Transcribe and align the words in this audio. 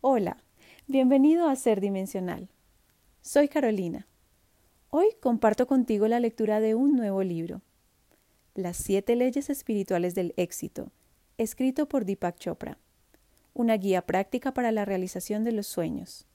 Hola, 0.00 0.36
bienvenido 0.86 1.48
a 1.48 1.56
Ser 1.56 1.80
Dimensional. 1.80 2.48
Soy 3.20 3.48
Carolina. 3.48 4.06
Hoy 4.90 5.08
comparto 5.20 5.66
contigo 5.66 6.06
la 6.06 6.20
lectura 6.20 6.60
de 6.60 6.76
un 6.76 6.94
nuevo 6.94 7.24
libro, 7.24 7.62
Las 8.54 8.76
siete 8.76 9.16
leyes 9.16 9.50
espirituales 9.50 10.14
del 10.14 10.34
éxito, 10.36 10.92
escrito 11.36 11.88
por 11.88 12.04
Deepak 12.04 12.38
Chopra, 12.38 12.78
una 13.54 13.76
guía 13.76 14.06
práctica 14.06 14.54
para 14.54 14.70
la 14.70 14.84
realización 14.84 15.42
de 15.42 15.50
los 15.50 15.66
sueños. 15.66 16.28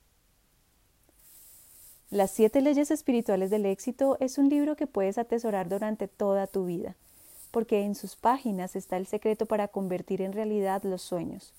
Las 2.09 2.32
siete 2.32 2.59
leyes 2.59 2.91
espirituales 2.91 3.50
del 3.50 3.66
éxito 3.66 4.18
es 4.20 4.38
un 4.38 4.50
libro 4.50 4.75
que 4.75 4.88
puedes 4.88 5.18
atesorar 5.18 5.70
durante 5.70 6.09
toda 6.09 6.48
tu 6.48 6.66
vida, 6.66 6.98
porque 7.50 7.86
en 7.86 7.95
sus 7.95 8.18
páginas 8.18 8.75
está 8.75 8.98
el 8.98 9.07
secreto 9.07 9.45
para 9.45 9.70
convertir 9.70 10.21
en 10.21 10.34
realidad 10.34 10.84
los 10.84 11.02
sueños. 11.02 11.54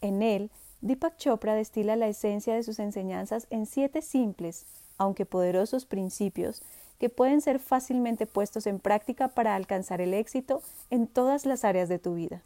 En 0.00 0.22
él 0.22 0.50
Deepak 0.82 1.16
Chopra 1.16 1.54
destila 1.54 1.94
la 1.94 2.08
esencia 2.08 2.56
de 2.56 2.64
sus 2.64 2.80
enseñanzas 2.80 3.46
en 3.50 3.66
siete 3.66 4.02
simples, 4.02 4.66
aunque 4.98 5.24
poderosos 5.24 5.86
principios 5.86 6.60
que 6.98 7.08
pueden 7.08 7.40
ser 7.40 7.60
fácilmente 7.60 8.26
puestos 8.26 8.66
en 8.66 8.80
práctica 8.80 9.28
para 9.28 9.54
alcanzar 9.54 10.00
el 10.00 10.12
éxito 10.12 10.60
en 10.90 11.06
todas 11.06 11.46
las 11.46 11.64
áreas 11.64 11.88
de 11.88 12.00
tu 12.00 12.14
vida. 12.14 12.42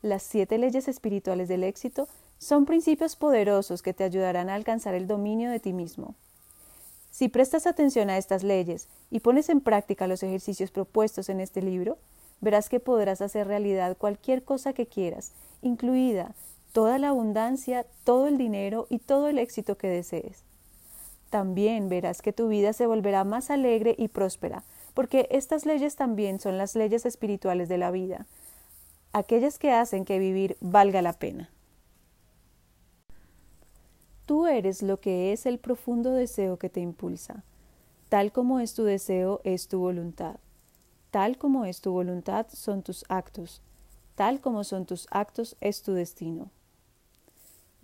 Las 0.00 0.22
siete 0.22 0.58
leyes 0.58 0.86
espirituales 0.86 1.48
del 1.48 1.64
éxito 1.64 2.06
son 2.38 2.66
principios 2.66 3.16
poderosos 3.16 3.82
que 3.82 3.94
te 3.94 4.04
ayudarán 4.04 4.48
a 4.48 4.54
alcanzar 4.54 4.94
el 4.94 5.08
dominio 5.08 5.50
de 5.50 5.58
ti 5.58 5.72
mismo. 5.72 6.14
Si 7.10 7.28
prestas 7.28 7.66
atención 7.66 8.10
a 8.10 8.18
estas 8.18 8.44
leyes 8.44 8.86
y 9.10 9.20
pones 9.20 9.48
en 9.48 9.60
práctica 9.60 10.06
los 10.06 10.22
ejercicios 10.22 10.70
propuestos 10.70 11.28
en 11.28 11.40
este 11.40 11.62
libro, 11.62 11.98
verás 12.40 12.68
que 12.68 12.78
podrás 12.78 13.20
hacer 13.22 13.48
realidad 13.48 13.96
cualquier 13.96 14.44
cosa 14.44 14.72
que 14.72 14.86
quieras, 14.86 15.32
incluida 15.62 16.32
toda 16.74 16.98
la 16.98 17.10
abundancia, 17.10 17.86
todo 18.02 18.26
el 18.26 18.36
dinero 18.36 18.88
y 18.90 18.98
todo 18.98 19.28
el 19.28 19.38
éxito 19.38 19.78
que 19.78 19.86
desees. 19.86 20.42
También 21.30 21.88
verás 21.88 22.20
que 22.20 22.32
tu 22.32 22.48
vida 22.48 22.72
se 22.72 22.88
volverá 22.88 23.22
más 23.22 23.48
alegre 23.52 23.94
y 23.96 24.08
próspera, 24.08 24.64
porque 24.92 25.28
estas 25.30 25.66
leyes 25.66 25.94
también 25.94 26.40
son 26.40 26.58
las 26.58 26.74
leyes 26.74 27.06
espirituales 27.06 27.68
de 27.68 27.78
la 27.78 27.92
vida, 27.92 28.26
aquellas 29.12 29.60
que 29.60 29.70
hacen 29.70 30.04
que 30.04 30.18
vivir 30.18 30.56
valga 30.60 31.00
la 31.00 31.12
pena. 31.12 31.48
Tú 34.26 34.48
eres 34.48 34.82
lo 34.82 34.98
que 34.98 35.32
es 35.32 35.46
el 35.46 35.58
profundo 35.58 36.10
deseo 36.10 36.56
que 36.58 36.70
te 36.70 36.80
impulsa. 36.80 37.44
Tal 38.08 38.32
como 38.32 38.58
es 38.58 38.74
tu 38.74 38.82
deseo 38.82 39.40
es 39.44 39.68
tu 39.68 39.78
voluntad. 39.78 40.40
Tal 41.12 41.38
como 41.38 41.66
es 41.66 41.80
tu 41.80 41.92
voluntad 41.92 42.46
son 42.52 42.82
tus 42.82 43.04
actos. 43.08 43.62
Tal 44.16 44.40
como 44.40 44.64
son 44.64 44.86
tus 44.86 45.06
actos 45.12 45.56
es 45.60 45.82
tu 45.82 45.92
destino. 45.92 46.50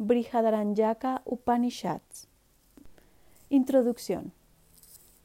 Brihadaranyaka 0.02 1.20
Upanishads. 1.26 2.26
Introducción. 3.50 4.32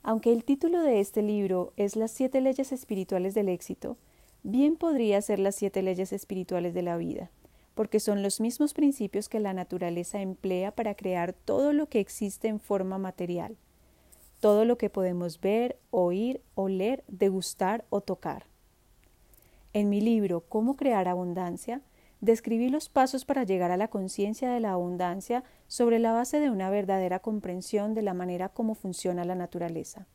Aunque 0.03 0.33
el 0.33 0.43
título 0.43 0.81
de 0.81 0.99
este 0.99 1.21
libro 1.21 1.71
es 1.77 1.95
Las 1.95 2.11
siete 2.11 2.41
leyes 2.41 2.73
espirituales 2.73 3.33
del 3.33 3.47
éxito, 3.47 3.95
bien 4.43 4.75
podría 4.75 5.21
ser 5.21 5.39
las 5.39 5.55
siete 5.55 5.81
leyes 5.81 6.11
espirituales 6.11 6.73
de 6.73 6.81
la 6.81 6.97
vida, 6.97 7.31
porque 7.73 8.01
son 8.01 8.21
los 8.21 8.41
mismos 8.41 8.73
principios 8.73 9.29
que 9.29 9.39
la 9.39 9.53
naturaleza 9.53 10.19
emplea 10.19 10.71
para 10.71 10.93
crear 10.93 11.31
todo 11.31 11.71
lo 11.71 11.87
que 11.87 12.01
existe 12.01 12.49
en 12.49 12.59
forma 12.59 12.97
material, 12.97 13.55
todo 14.41 14.65
lo 14.65 14.77
que 14.77 14.89
podemos 14.89 15.39
ver, 15.39 15.79
oír, 15.89 16.41
oler, 16.53 17.05
degustar 17.07 17.85
o 17.89 18.01
tocar. 18.01 18.45
En 19.71 19.87
mi 19.87 20.01
libro 20.01 20.41
Cómo 20.41 20.75
crear 20.75 21.07
abundancia, 21.07 21.81
describí 22.25 22.69
los 22.69 22.89
pasos 22.89 23.23
para 23.23 23.43
llegar 23.43 23.71
a 23.71 23.77
la 23.77 23.87
conciencia 23.87 24.49
de 24.51 24.59
la 24.59 24.71
abundancia 24.71 25.43
sobre 25.67 25.99
la 25.99 26.11
base 26.11 26.39
de 26.39 26.49
una 26.49 26.69
verdadera 26.69 27.19
comprensión 27.19 27.93
de 27.93 28.01
la 28.01 28.13
manera 28.13 28.49
como 28.49 28.75
funciona 28.75 29.23
la 29.23 29.35
naturaleza. 29.35 30.07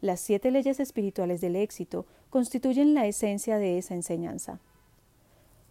Las 0.00 0.20
siete 0.20 0.50
leyes 0.50 0.80
espirituales 0.80 1.40
del 1.40 1.56
éxito 1.56 2.06
constituyen 2.30 2.94
la 2.94 3.06
esencia 3.06 3.58
de 3.58 3.78
esa 3.78 3.94
enseñanza. 3.94 4.60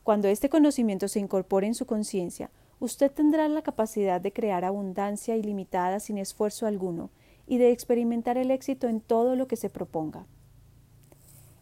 Cuando 0.03 0.29
este 0.29 0.49
conocimiento 0.49 1.07
se 1.09 1.19
incorpore 1.19 1.67
en 1.67 1.75
su 1.75 1.85
conciencia, 1.85 2.49
usted 2.79 3.11
tendrá 3.11 3.47
la 3.49 3.61
capacidad 3.61 4.21
de 4.21 4.31
crear 4.31 4.63
abundancia 4.63 5.35
ilimitada 5.35 5.99
sin 5.99 6.17
esfuerzo 6.17 6.65
alguno 6.65 7.09
y 7.45 7.57
de 7.57 7.71
experimentar 7.71 8.37
el 8.37 8.51
éxito 8.51 8.87
en 8.87 9.01
todo 9.01 9.35
lo 9.35 9.47
que 9.47 9.57
se 9.57 9.69
proponga. 9.69 10.25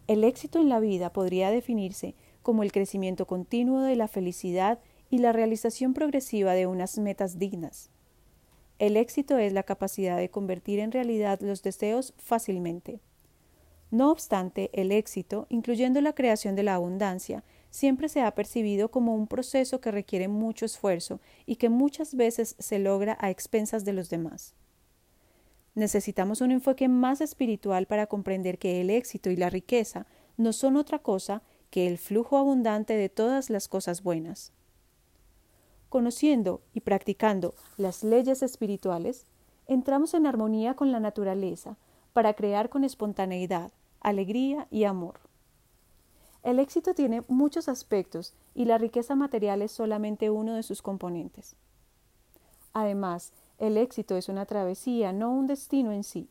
El 0.06 0.22
éxito 0.22 0.60
en 0.60 0.68
la 0.68 0.78
vida 0.78 1.12
podría 1.12 1.50
definirse 1.50 2.14
como 2.46 2.62
el 2.62 2.70
crecimiento 2.70 3.26
continuo 3.26 3.80
de 3.80 3.96
la 3.96 4.06
felicidad 4.06 4.78
y 5.10 5.18
la 5.18 5.32
realización 5.32 5.94
progresiva 5.94 6.54
de 6.54 6.68
unas 6.68 6.96
metas 6.96 7.40
dignas. 7.40 7.90
El 8.78 8.96
éxito 8.96 9.36
es 9.36 9.52
la 9.52 9.64
capacidad 9.64 10.16
de 10.16 10.30
convertir 10.30 10.78
en 10.78 10.92
realidad 10.92 11.40
los 11.40 11.64
deseos 11.64 12.14
fácilmente. 12.18 13.00
No 13.90 14.12
obstante, 14.12 14.70
el 14.74 14.92
éxito, 14.92 15.48
incluyendo 15.48 16.00
la 16.00 16.12
creación 16.12 16.54
de 16.54 16.62
la 16.62 16.76
abundancia, 16.76 17.42
siempre 17.70 18.08
se 18.08 18.20
ha 18.20 18.32
percibido 18.36 18.92
como 18.92 19.16
un 19.16 19.26
proceso 19.26 19.80
que 19.80 19.90
requiere 19.90 20.28
mucho 20.28 20.66
esfuerzo 20.66 21.18
y 21.46 21.56
que 21.56 21.68
muchas 21.68 22.14
veces 22.14 22.54
se 22.60 22.78
logra 22.78 23.18
a 23.20 23.30
expensas 23.30 23.84
de 23.84 23.92
los 23.92 24.08
demás. 24.08 24.54
Necesitamos 25.74 26.40
un 26.40 26.52
enfoque 26.52 26.86
más 26.86 27.20
espiritual 27.20 27.86
para 27.86 28.06
comprender 28.06 28.60
que 28.60 28.80
el 28.80 28.90
éxito 28.90 29.30
y 29.30 29.36
la 29.36 29.50
riqueza 29.50 30.06
no 30.36 30.52
son 30.52 30.76
otra 30.76 31.00
cosa 31.00 31.42
que 31.70 31.86
el 31.86 31.98
flujo 31.98 32.36
abundante 32.36 32.96
de 32.96 33.08
todas 33.08 33.50
las 33.50 33.68
cosas 33.68 34.02
buenas. 34.02 34.52
Conociendo 35.88 36.60
y 36.74 36.80
practicando 36.80 37.54
las 37.76 38.04
leyes 38.04 38.42
espirituales, 38.42 39.26
entramos 39.66 40.14
en 40.14 40.26
armonía 40.26 40.74
con 40.74 40.92
la 40.92 41.00
naturaleza 41.00 41.76
para 42.12 42.34
crear 42.34 42.68
con 42.68 42.84
espontaneidad, 42.84 43.72
alegría 44.00 44.66
y 44.70 44.84
amor. 44.84 45.20
El 46.42 46.60
éxito 46.60 46.94
tiene 46.94 47.24
muchos 47.28 47.68
aspectos 47.68 48.34
y 48.54 48.66
la 48.66 48.78
riqueza 48.78 49.16
material 49.16 49.62
es 49.62 49.72
solamente 49.72 50.30
uno 50.30 50.54
de 50.54 50.62
sus 50.62 50.80
componentes. 50.80 51.56
Además, 52.72 53.32
el 53.58 53.76
éxito 53.76 54.16
es 54.16 54.28
una 54.28 54.46
travesía, 54.46 55.12
no 55.12 55.32
un 55.32 55.46
destino 55.46 55.92
en 55.92 56.04
sí. 56.04 56.28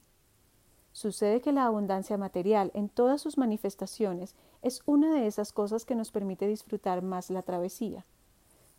Sucede 0.94 1.42
que 1.42 1.52
la 1.52 1.66
abundancia 1.66 2.18
material 2.18 2.72
en 2.74 2.88
todas 2.88 3.20
sus 3.20 3.38
manifestaciones 3.38 4.36
es 4.66 4.82
una 4.88 5.14
de 5.14 5.28
esas 5.28 5.54
cosas 5.54 5.86
que 5.86 5.94
nos 5.94 6.10
permite 6.10 6.48
disfrutar 6.48 7.04
más 7.04 7.30
la 7.30 7.44
travesía. 7.44 8.04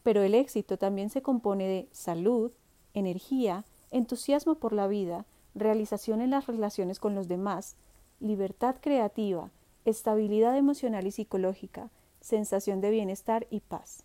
Pero 0.03 0.25
el 0.25 0.35
éxito 0.35 0.79
también 0.79 1.11
se 1.11 1.23
compone 1.23 1.69
de 1.69 1.89
salud, 1.93 2.51
energía, 2.93 3.65
entusiasmo 3.93 4.57
por 4.57 4.73
la 4.73 4.89
vida, 4.89 5.27
realización 5.55 6.23
en 6.23 6.31
las 6.31 6.49
relaciones 6.49 6.99
con 6.99 7.15
los 7.15 7.29
demás, 7.29 7.77
libertad 8.19 8.75
creativa, 8.81 9.53
estabilidad 9.85 10.57
emocional 10.57 11.07
y 11.07 11.13
psicológica, 11.13 11.89
sensación 12.21 12.81
de 12.81 12.91
bienestar 12.91 13.47
y 13.49 13.61
paz. 13.61 14.03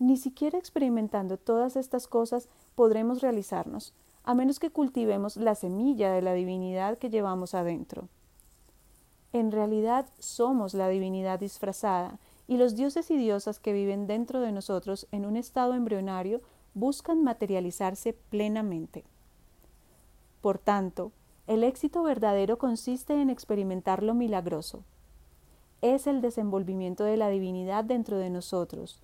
Ni 0.00 0.16
siquiera 0.16 0.58
experimentando 0.58 1.36
todas 1.36 1.76
estas 1.76 2.08
cosas 2.08 2.48
podremos 2.74 3.20
realizarnos, 3.20 3.94
a 4.24 4.34
menos 4.34 4.58
que 4.58 4.70
cultivemos 4.70 5.36
la 5.36 5.54
semilla 5.54 6.10
de 6.10 6.22
la 6.22 6.32
divinidad 6.34 6.98
que 6.98 7.08
llevamos 7.08 7.54
adentro. 7.54 8.08
En 9.32 9.50
realidad 9.50 10.06
somos 10.18 10.74
la 10.74 10.88
divinidad 10.88 11.40
disfrazada, 11.40 12.18
y 12.48 12.56
los 12.56 12.74
dioses 12.74 13.10
y 13.10 13.16
diosas 13.16 13.58
que 13.60 13.72
viven 13.72 14.06
dentro 14.06 14.40
de 14.40 14.52
nosotros 14.52 15.06
en 15.10 15.24
un 15.24 15.36
estado 15.36 15.74
embrionario 15.74 16.42
buscan 16.74 17.22
materializarse 17.22 18.12
plenamente. 18.12 19.04
Por 20.40 20.58
tanto, 20.58 21.12
el 21.46 21.64
éxito 21.64 22.02
verdadero 22.02 22.58
consiste 22.58 23.20
en 23.20 23.30
experimentar 23.30 24.02
lo 24.02 24.14
milagroso. 24.14 24.84
Es 25.80 26.06
el 26.06 26.20
desenvolvimiento 26.20 27.04
de 27.04 27.16
la 27.16 27.28
divinidad 27.28 27.84
dentro 27.84 28.18
de 28.18 28.30
nosotros. 28.30 29.00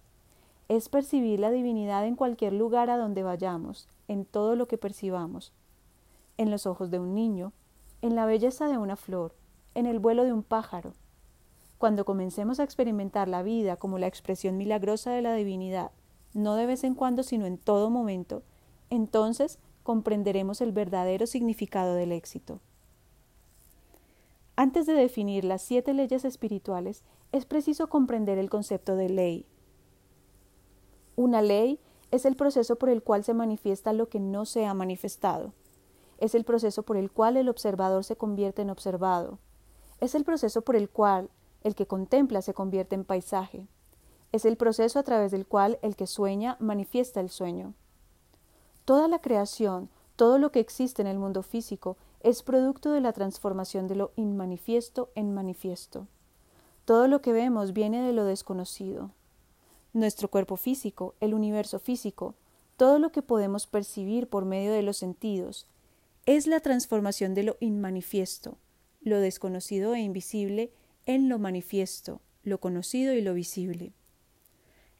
Es 0.68 0.88
percibir 0.88 1.40
la 1.40 1.50
divinidad 1.50 2.06
en 2.06 2.16
cualquier 2.16 2.52
lugar 2.52 2.90
a 2.90 2.98
donde 2.98 3.22
vayamos, 3.22 3.88
en 4.08 4.24
todo 4.24 4.56
lo 4.56 4.68
que 4.68 4.78
percibamos, 4.78 5.52
en 6.36 6.50
los 6.50 6.66
ojos 6.66 6.90
de 6.90 6.98
un 6.98 7.14
niño, 7.14 7.52
en 8.02 8.14
la 8.14 8.26
belleza 8.26 8.68
de 8.68 8.78
una 8.78 8.96
flor, 8.96 9.34
en 9.74 9.86
el 9.86 9.98
vuelo 9.98 10.24
de 10.24 10.32
un 10.32 10.42
pájaro. 10.42 10.94
Cuando 11.78 12.04
comencemos 12.04 12.58
a 12.58 12.64
experimentar 12.64 13.28
la 13.28 13.42
vida 13.42 13.76
como 13.76 13.98
la 13.98 14.06
expresión 14.06 14.56
milagrosa 14.56 15.12
de 15.12 15.22
la 15.22 15.34
divinidad, 15.34 15.92
no 16.34 16.56
de 16.56 16.66
vez 16.66 16.84
en 16.84 16.94
cuando, 16.94 17.22
sino 17.22 17.46
en 17.46 17.58
todo 17.58 17.90
momento, 17.90 18.42
entonces 18.90 19.58
comprenderemos 19.82 20.60
el 20.60 20.72
verdadero 20.72 21.26
significado 21.26 21.94
del 21.94 22.12
éxito. 22.12 22.60
Antes 24.56 24.86
de 24.86 24.92
definir 24.92 25.44
las 25.44 25.62
siete 25.62 25.94
leyes 25.94 26.24
espirituales, 26.24 27.04
es 27.30 27.46
preciso 27.46 27.88
comprender 27.88 28.38
el 28.38 28.50
concepto 28.50 28.96
de 28.96 29.08
ley. 29.08 29.46
Una 31.14 31.42
ley 31.42 31.78
es 32.10 32.24
el 32.24 32.36
proceso 32.36 32.76
por 32.76 32.88
el 32.88 33.02
cual 33.02 33.22
se 33.22 33.34
manifiesta 33.34 33.92
lo 33.92 34.08
que 34.08 34.18
no 34.18 34.44
se 34.44 34.66
ha 34.66 34.74
manifestado. 34.74 35.52
Es 36.18 36.34
el 36.34 36.44
proceso 36.44 36.82
por 36.82 36.96
el 36.96 37.10
cual 37.10 37.36
el 37.36 37.48
observador 37.48 38.02
se 38.02 38.16
convierte 38.16 38.62
en 38.62 38.70
observado. 38.70 39.38
Es 40.00 40.14
el 40.14 40.24
proceso 40.24 40.62
por 40.62 40.76
el 40.76 40.88
cual 40.88 41.30
el 41.64 41.74
que 41.74 41.86
contempla 41.86 42.42
se 42.42 42.54
convierte 42.54 42.94
en 42.94 43.04
paisaje. 43.04 43.66
Es 44.30 44.44
el 44.44 44.56
proceso 44.56 44.98
a 44.98 45.02
través 45.02 45.32
del 45.32 45.46
cual 45.46 45.78
el 45.82 45.96
que 45.96 46.06
sueña 46.06 46.56
manifiesta 46.60 47.20
el 47.20 47.30
sueño. 47.30 47.74
Toda 48.84 49.08
la 49.08 49.20
creación, 49.20 49.88
todo 50.16 50.38
lo 50.38 50.52
que 50.52 50.60
existe 50.60 51.02
en 51.02 51.08
el 51.08 51.18
mundo 51.18 51.42
físico, 51.42 51.96
es 52.20 52.42
producto 52.42 52.90
de 52.92 53.00
la 53.00 53.12
transformación 53.12 53.86
de 53.86 53.94
lo 53.94 54.12
inmanifiesto 54.16 55.10
en 55.14 55.34
manifiesto. 55.34 56.06
Todo 56.84 57.06
lo 57.06 57.20
que 57.20 57.32
vemos 57.32 57.72
viene 57.72 58.02
de 58.02 58.12
lo 58.12 58.24
desconocido. 58.24 59.10
Nuestro 59.92 60.28
cuerpo 60.28 60.56
físico, 60.56 61.14
el 61.20 61.34
universo 61.34 61.78
físico, 61.78 62.34
todo 62.76 62.98
lo 62.98 63.10
que 63.10 63.22
podemos 63.22 63.66
percibir 63.66 64.28
por 64.28 64.44
medio 64.44 64.72
de 64.72 64.82
los 64.82 64.96
sentidos, 64.96 65.66
es 66.26 66.46
la 66.46 66.60
transformación 66.60 67.34
de 67.34 67.42
lo 67.42 67.56
inmanifiesto, 67.60 68.56
lo 69.00 69.20
desconocido 69.20 69.94
e 69.94 70.00
invisible, 70.00 70.72
en 71.06 71.28
lo 71.28 71.38
manifiesto, 71.38 72.20
lo 72.42 72.60
conocido 72.60 73.14
y 73.14 73.22
lo 73.22 73.34
visible. 73.34 73.92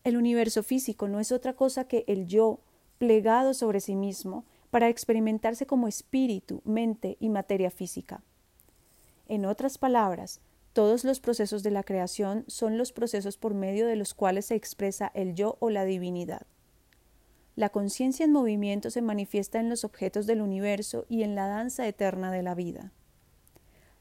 El 0.05 0.17
universo 0.17 0.62
físico 0.62 1.09
no 1.09 1.21
es 1.21 1.33
otra 1.33 1.55
cosa 1.55 1.87
que 1.87 2.05
el 2.06 2.27
yo 2.27 2.61
plegado 2.99 3.55
sobre 3.55 3.81
sí 3.81 3.95
mismo 3.95 4.45
para 4.71 4.89
experimentarse 4.89 5.67
como 5.67 5.89
espíritu, 5.89 6.62
mente 6.65 7.17
y 7.21 7.29
materia 7.29 7.71
física. 7.71 8.23
En 9.27 9.45
otras 9.45 9.79
palabras, 9.79 10.41
todos 10.73 11.05
los 11.05 11.21
procesos 11.21 11.62
de 11.62 11.71
la 11.71 11.83
creación 11.83 12.45
son 12.47 12.79
los 12.79 12.93
procesos 12.93 13.37
por 13.37 13.55
medio 13.55 13.87
de 13.87 13.97
los 13.97 14.15
cuales 14.15 14.47
se 14.47 14.55
expresa 14.55 15.11
el 15.15 15.35
yo 15.35 15.56
o 15.61 15.71
la 15.71 15.85
divinidad. 15.85 16.47
La 17.56 17.71
conciencia 17.71 18.25
en 18.25 18.33
movimiento 18.33 18.91
se 18.91 19.03
manifiesta 19.03 19.59
en 19.59 19.69
los 19.69 19.85
objetos 19.85 20.27
del 20.27 20.41
universo 20.41 21.06
y 21.09 21.25
en 21.25 21.35
la 21.35 21.49
danza 21.49 21.89
eterna 21.89 22.31
de 22.31 22.43
la 22.43 22.55
vida. 22.55 22.93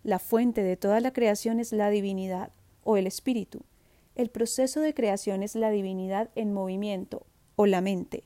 La 0.07 0.19
fuente 0.19 0.63
de 0.63 0.77
toda 0.77 1.01
la 1.01 1.11
creación 1.11 1.59
es 1.59 1.73
la 1.73 1.89
divinidad, 1.89 2.53
o 2.85 2.95
el 2.95 3.07
espíritu. 3.07 3.65
El 4.15 4.29
proceso 4.29 4.79
de 4.79 4.93
creación 4.93 5.43
es 5.43 5.53
la 5.53 5.69
divinidad 5.69 6.29
en 6.35 6.53
movimiento, 6.53 7.25
o 7.57 7.65
la 7.65 7.81
mente. 7.81 8.23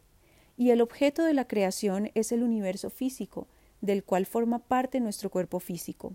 Y 0.57 0.69
el 0.69 0.79
objeto 0.79 1.23
de 1.23 1.33
la 1.33 1.47
creación 1.47 2.11
es 2.13 2.31
el 2.31 2.43
universo 2.43 2.91
físico, 2.91 3.47
del 3.81 4.03
cual 4.03 4.27
forma 4.27 4.59
parte 4.59 4.99
nuestro 4.99 5.31
cuerpo 5.31 5.59
físico. 5.59 6.13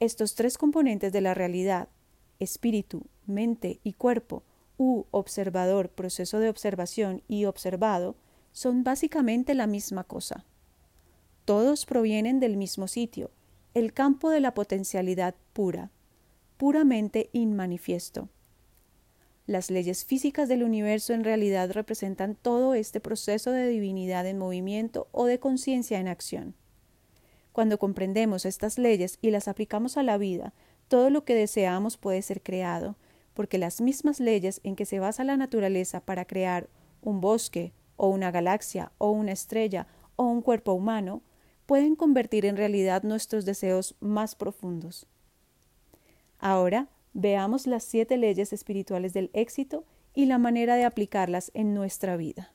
Estos 0.00 0.34
tres 0.34 0.58
componentes 0.58 1.12
de 1.12 1.20
la 1.20 1.32
realidad, 1.32 1.88
espíritu, 2.40 3.04
mente 3.26 3.78
y 3.84 3.92
cuerpo, 3.92 4.42
u 4.78 5.04
observador, 5.12 5.90
proceso 5.90 6.40
de 6.40 6.48
observación 6.48 7.22
y 7.28 7.44
observado 7.44 8.16
son 8.50 8.82
básicamente 8.82 9.54
la 9.54 9.68
misma 9.68 10.02
cosa. 10.02 10.44
Todos 11.44 11.86
provienen 11.86 12.40
del 12.40 12.56
mismo 12.56 12.88
sitio, 12.88 13.30
el 13.72 13.92
campo 13.92 14.30
de 14.30 14.40
la 14.40 14.52
potencialidad 14.52 15.36
pura, 15.52 15.90
puramente 16.56 17.30
inmanifiesto. 17.32 18.28
Las 19.46 19.70
leyes 19.70 20.04
físicas 20.04 20.48
del 20.48 20.64
universo 20.64 21.12
en 21.12 21.22
realidad 21.22 21.70
representan 21.70 22.34
todo 22.34 22.74
este 22.74 23.00
proceso 23.00 23.52
de 23.52 23.68
divinidad 23.68 24.26
en 24.26 24.38
movimiento 24.38 25.08
o 25.12 25.26
de 25.26 25.38
conciencia 25.38 26.00
en 26.00 26.08
acción. 26.08 26.54
Cuando 27.52 27.78
comprendemos 27.78 28.44
estas 28.44 28.78
leyes 28.78 29.18
y 29.22 29.30
las 29.30 29.46
aplicamos 29.48 29.96
a 29.96 30.02
la 30.02 30.18
vida, 30.18 30.52
todo 30.88 31.10
lo 31.10 31.24
que 31.24 31.34
deseamos 31.34 31.96
puede 31.96 32.22
ser 32.22 32.42
creado, 32.42 32.96
porque 33.34 33.58
las 33.58 33.80
mismas 33.80 34.18
leyes 34.18 34.60
en 34.64 34.74
que 34.74 34.84
se 34.84 34.98
basa 34.98 35.22
la 35.22 35.36
naturaleza 35.36 36.00
para 36.00 36.24
crear 36.24 36.68
un 37.02 37.20
bosque 37.20 37.72
o 37.96 38.08
una 38.08 38.32
galaxia 38.32 38.90
o 38.98 39.10
una 39.10 39.32
estrella 39.32 39.86
o 40.16 40.24
un 40.24 40.42
cuerpo 40.42 40.72
humano 40.72 41.22
pueden 41.70 41.94
convertir 41.94 42.46
en 42.46 42.56
realidad 42.56 43.04
nuestros 43.04 43.44
deseos 43.44 43.94
más 44.00 44.34
profundos. 44.34 45.06
Ahora 46.40 46.88
veamos 47.12 47.68
las 47.68 47.84
siete 47.84 48.16
leyes 48.16 48.52
espirituales 48.52 49.12
del 49.12 49.30
éxito 49.34 49.84
y 50.12 50.26
la 50.26 50.38
manera 50.38 50.74
de 50.74 50.84
aplicarlas 50.84 51.52
en 51.54 51.72
nuestra 51.72 52.16
vida. 52.16 52.52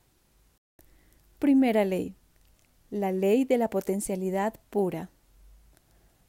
Primera 1.38 1.86
ley. 1.86 2.14
La 2.90 3.10
ley 3.10 3.46
de 3.46 3.56
la 3.56 3.70
potencialidad 3.70 4.60
pura. 4.68 5.08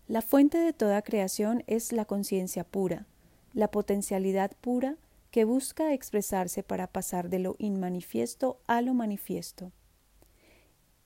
La 0.07 0.22
fuente 0.22 0.57
de 0.57 0.72
toda 0.72 1.01
creación 1.01 1.66
es 1.68 1.92
la 1.92 2.06
conciencia 2.06 2.63
pura, 2.63 3.06
la 3.54 3.69
potencialidad 3.69 4.51
pura 4.62 4.95
que 5.30 5.44
busca 5.44 5.92
expresarse 5.92 6.63
para 6.63 6.88
pasar 6.88 7.28
de 7.28 7.40
lo 7.40 7.57
inmanifiesto 7.60 8.62
a 8.66 8.81
lo 8.81 8.94
manifiesto. 8.94 9.74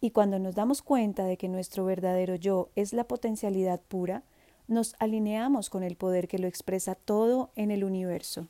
Y 0.02 0.12
cuando 0.12 0.40
nos 0.40 0.56
damos 0.56 0.82
cuenta 0.82 1.24
de 1.26 1.38
que 1.38 1.48
nuestro 1.48 1.86
verdadero 1.86 2.36
yo 2.36 2.70
es 2.76 2.92
la 2.92 3.04
potencialidad 3.04 3.80
pura, 3.80 4.24
nos 4.68 4.96
alineamos 5.00 5.70
con 5.70 5.84
el 5.84 5.96
poder 5.96 6.28
que 6.28 6.40
lo 6.40 6.48
expresa 6.48 6.96
todo 6.96 7.52
en 7.56 7.70
el 7.70 7.84
universo. 7.84 8.48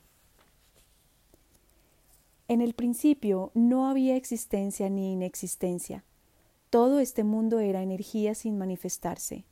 En 2.48 2.62
el 2.62 2.74
principio 2.74 3.50
no 3.54 3.86
había 3.86 4.16
existencia 4.16 4.88
ni 4.88 5.12
inexistencia. 5.12 6.04
Todo 6.70 7.00
este 7.00 7.22
mundo 7.22 7.60
era 7.60 7.82
energía 7.82 8.34
sin 8.34 8.56
manifestarse. 8.56 9.44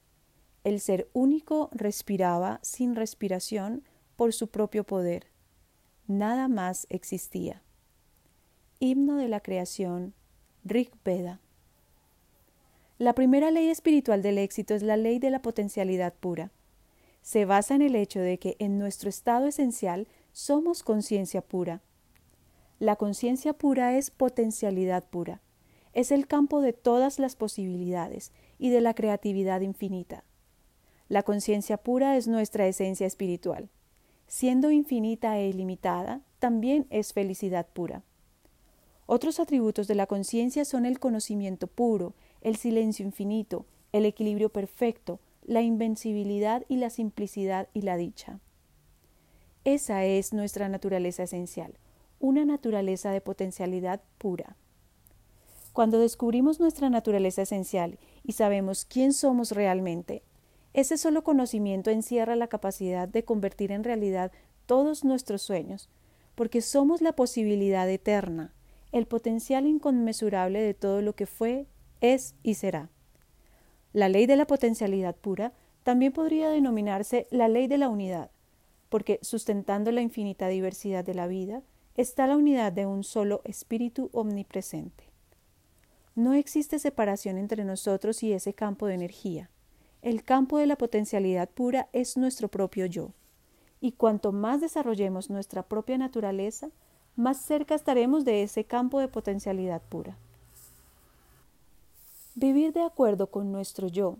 El 0.64 0.80
ser 0.80 1.08
único 1.12 1.68
respiraba 1.72 2.60
sin 2.62 2.94
respiración 2.94 3.84
por 4.16 4.32
su 4.32 4.48
propio 4.48 4.84
poder. 4.84 5.26
Nada 6.06 6.48
más 6.48 6.86
existía. 6.90 7.62
Himno 8.78 9.16
de 9.16 9.28
la 9.28 9.40
creación, 9.40 10.14
Rig 10.64 10.90
Veda. 11.04 11.40
La 13.00 13.14
primera 13.14 13.50
ley 13.50 13.70
espiritual 13.70 14.20
del 14.20 14.36
éxito 14.36 14.74
es 14.74 14.82
la 14.82 14.98
ley 14.98 15.18
de 15.18 15.30
la 15.30 15.40
potencialidad 15.40 16.12
pura. 16.12 16.50
Se 17.22 17.46
basa 17.46 17.74
en 17.74 17.80
el 17.80 17.96
hecho 17.96 18.20
de 18.20 18.38
que 18.38 18.56
en 18.58 18.78
nuestro 18.78 19.08
estado 19.08 19.46
esencial 19.46 20.06
somos 20.32 20.82
conciencia 20.82 21.40
pura. 21.40 21.80
La 22.78 22.96
conciencia 22.96 23.54
pura 23.54 23.96
es 23.96 24.10
potencialidad 24.10 25.08
pura. 25.08 25.40
Es 25.94 26.12
el 26.12 26.26
campo 26.26 26.60
de 26.60 26.74
todas 26.74 27.18
las 27.18 27.36
posibilidades 27.36 28.32
y 28.58 28.68
de 28.68 28.82
la 28.82 28.92
creatividad 28.92 29.62
infinita. 29.62 30.24
La 31.08 31.22
conciencia 31.22 31.78
pura 31.78 32.18
es 32.18 32.28
nuestra 32.28 32.66
esencia 32.66 33.06
espiritual 33.06 33.70
siendo 34.30 34.70
infinita 34.70 35.36
e 35.40 35.48
ilimitada, 35.48 36.20
también 36.38 36.86
es 36.88 37.12
felicidad 37.12 37.66
pura. 37.66 38.04
Otros 39.06 39.40
atributos 39.40 39.88
de 39.88 39.96
la 39.96 40.06
conciencia 40.06 40.64
son 40.64 40.86
el 40.86 41.00
conocimiento 41.00 41.66
puro, 41.66 42.14
el 42.40 42.56
silencio 42.56 43.04
infinito, 43.04 43.66
el 43.92 44.04
equilibrio 44.04 44.48
perfecto, 44.48 45.20
la 45.44 45.62
invencibilidad 45.62 46.64
y 46.68 46.76
la 46.76 46.90
simplicidad 46.90 47.68
y 47.74 47.82
la 47.82 47.96
dicha. 47.96 48.40
Esa 49.64 50.04
es 50.04 50.32
nuestra 50.32 50.68
naturaleza 50.68 51.24
esencial, 51.24 51.74
una 52.18 52.44
naturaleza 52.44 53.10
de 53.12 53.20
potencialidad 53.20 54.00
pura. 54.18 54.56
Cuando 55.72 55.98
descubrimos 55.98 56.60
nuestra 56.60 56.90
naturaleza 56.90 57.42
esencial 57.42 57.98
y 58.24 58.32
sabemos 58.32 58.84
quién 58.84 59.12
somos 59.12 59.52
realmente, 59.52 60.22
ese 60.72 60.98
solo 60.98 61.24
conocimiento 61.24 61.90
encierra 61.90 62.36
la 62.36 62.46
capacidad 62.46 63.08
de 63.08 63.24
convertir 63.24 63.72
en 63.72 63.84
realidad 63.84 64.32
todos 64.66 65.04
nuestros 65.04 65.42
sueños, 65.42 65.88
porque 66.34 66.60
somos 66.60 67.00
la 67.02 67.12
posibilidad 67.12 67.88
eterna, 67.88 68.54
el 68.92 69.06
potencial 69.06 69.66
inconmensurable 69.66 70.60
de 70.60 70.74
todo 70.74 71.02
lo 71.02 71.14
que 71.14 71.26
fue, 71.26 71.66
es 72.00 72.34
y 72.42 72.54
será. 72.54 72.88
La 73.92 74.08
ley 74.08 74.26
de 74.26 74.36
la 74.36 74.46
potencialidad 74.46 75.16
pura 75.16 75.52
también 75.82 76.12
podría 76.12 76.50
denominarse 76.50 77.26
la 77.30 77.48
ley 77.48 77.66
de 77.66 77.78
la 77.78 77.88
unidad, 77.88 78.30
porque 78.88 79.18
sustentando 79.22 79.92
la 79.92 80.02
infinita 80.02 80.48
diversidad 80.48 81.04
de 81.04 81.14
la 81.14 81.26
vida 81.26 81.62
está 81.96 82.26
la 82.26 82.36
unidad 82.36 82.72
de 82.72 82.86
un 82.86 83.04
solo 83.04 83.40
espíritu 83.44 84.10
omnipresente. 84.12 85.04
No 86.14 86.34
existe 86.34 86.78
separación 86.78 87.38
entre 87.38 87.64
nosotros 87.64 88.22
y 88.22 88.32
ese 88.32 88.52
campo 88.52 88.86
de 88.86 88.94
energía. 88.94 89.50
El 90.02 90.22
campo 90.22 90.58
de 90.58 90.66
la 90.66 90.76
potencialidad 90.76 91.48
pura 91.48 91.88
es 91.92 92.16
nuestro 92.16 92.48
propio 92.48 92.86
yo, 92.86 93.12
y 93.80 93.92
cuanto 93.92 94.32
más 94.32 94.60
desarrollemos 94.60 95.30
nuestra 95.30 95.62
propia 95.62 95.98
naturaleza, 95.98 96.70
más 97.16 97.38
cerca 97.38 97.74
estaremos 97.74 98.24
de 98.24 98.42
ese 98.42 98.64
campo 98.64 99.00
de 99.00 99.08
potencialidad 99.08 99.82
pura. 99.82 100.16
Vivir 102.40 102.72
de 102.72 102.80
acuerdo 102.80 103.26
con 103.26 103.52
nuestro 103.52 103.86
yo, 103.86 104.16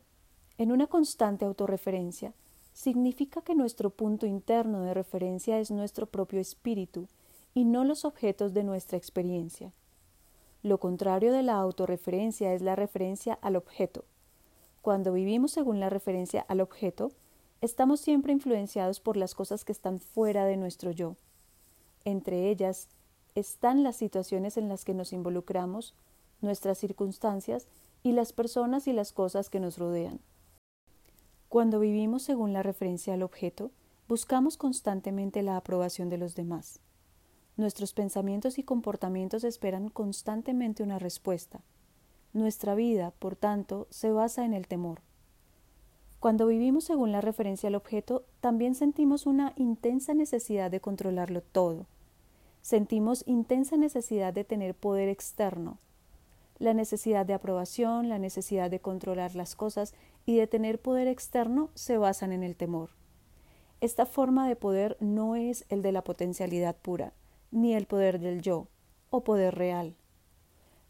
en 0.59 0.73
una 0.73 0.87
constante 0.89 1.47
autorreferencia, 1.47 2.35
significa 2.75 3.41
que 3.41 3.55
nuestro 3.55 3.89
punto 3.89 4.27
interno 4.27 4.83
de 4.83 4.93
referencia 4.93 5.59
es 5.59 5.71
nuestro 5.71 6.05
propio 6.05 6.39
espíritu 6.39 7.09
y 7.55 7.65
no 7.65 7.83
los 7.83 8.05
objetos 8.05 8.53
de 8.53 8.63
nuestra 8.63 8.99
experiencia. 8.99 9.73
Lo 10.63 10.77
contrario 10.79 11.33
de 11.33 11.43
la 11.43 11.55
autorreferencia 11.55 12.53
es 12.53 12.61
la 12.61 12.77
referencia 12.77 13.39
al 13.41 13.57
objeto, 13.57 14.05
cuando 14.83 15.15
vivimos 15.15 15.53
según 15.53 15.81
la 15.81 15.89
referencia 15.89 16.45
al 16.47 16.61
objeto, 16.61 17.13
estamos 17.63 18.01
siempre 18.01 18.35
influenciados 18.35 19.01
por 19.01 19.17
las 19.17 19.35
cosas 19.35 19.65
que 19.65 19.73
están 19.73 19.99
fuera 19.99 20.45
de 20.45 20.59
nuestro 20.59 20.91
yo. 20.91 21.17
Entre 22.05 22.51
ellas 22.51 22.89
están 23.35 23.83
las 23.83 23.97
situaciones 23.97 24.59
en 24.59 24.69
las 24.69 24.85
que 24.85 24.93
nos 24.93 25.15
involucramos, 25.15 25.95
nuestras 26.43 26.77
circunstancias 26.77 27.67
y 28.03 28.13
las 28.13 28.33
personas 28.33 28.87
y 28.87 28.93
las 28.93 29.13
cosas 29.13 29.51
que 29.51 29.61
nos 29.61 29.79
rodean. 29.79 30.21
Cuando 31.49 31.81
vivimos 31.81 32.23
según 32.23 32.53
la 32.53 32.63
referencia 32.63 33.15
al 33.15 33.23
objeto, 33.23 33.71
buscamos 34.09 34.57
constantemente 34.57 35.43
la 35.43 35.57
aprobación 35.57 36.09
de 36.09 36.19
los 36.19 36.35
demás. 36.35 36.81
Nuestros 37.57 37.93
pensamientos 37.93 38.59
y 38.59 38.63
comportamientos 38.63 39.45
esperan 39.45 39.89
constantemente 39.89 40.83
una 40.83 40.99
respuesta. 40.99 41.61
Nuestra 42.33 42.75
vida, 42.75 43.13
por 43.19 43.37
tanto, 43.37 43.87
se 43.91 44.11
basa 44.13 44.45
en 44.45 44.55
el 44.55 44.69
temor. 44.69 45.03
Cuando 46.21 46.47
vivimos 46.47 46.85
según 46.85 47.13
la 47.13 47.21
referencia 47.21 47.69
al 47.69 47.75
objeto, 47.75 48.25
también 48.41 48.75
sentimos 48.75 49.27
una 49.27 49.53
intensa 49.57 50.15
necesidad 50.15 50.71
de 50.71 50.81
controlarlo 50.81 51.43
todo. 51.43 51.87
Sentimos 52.63 53.25
intensa 53.27 53.77
necesidad 53.77 54.33
de 54.33 54.45
tener 54.45 54.75
poder 54.75 55.09
externo, 55.09 55.79
la 56.61 56.75
necesidad 56.75 57.25
de 57.25 57.33
aprobación, 57.33 58.11
la 58.11 58.19
necesidad 58.19 58.71
de 58.71 58.81
controlar 58.81 59.35
las 59.35 59.57
cosas 59.57 59.95
y 60.27 60.37
de 60.37 60.47
tener 60.47 60.81
poder 60.81 61.09
externo 61.09 61.71
se 61.75 61.97
basan 61.97 62.33
en 62.33 62.45
el 62.45 62.55
temor. 62.55 62.91
Esta 63.81 64.05
forma 64.05 64.47
de 64.47 64.57
poder 64.57 64.99
no 65.01 65.37
es 65.37 65.65
el 65.71 65.81
de 65.81 65.91
la 65.91 66.05
potencialidad 66.05 66.77
pura, 66.77 67.15
ni 67.51 67.75
el 67.75 67.87
poder 67.87 68.21
del 68.21 68.43
yo, 68.43 68.69
o 69.09 69.25
poder 69.25 69.55
real. 69.55 69.97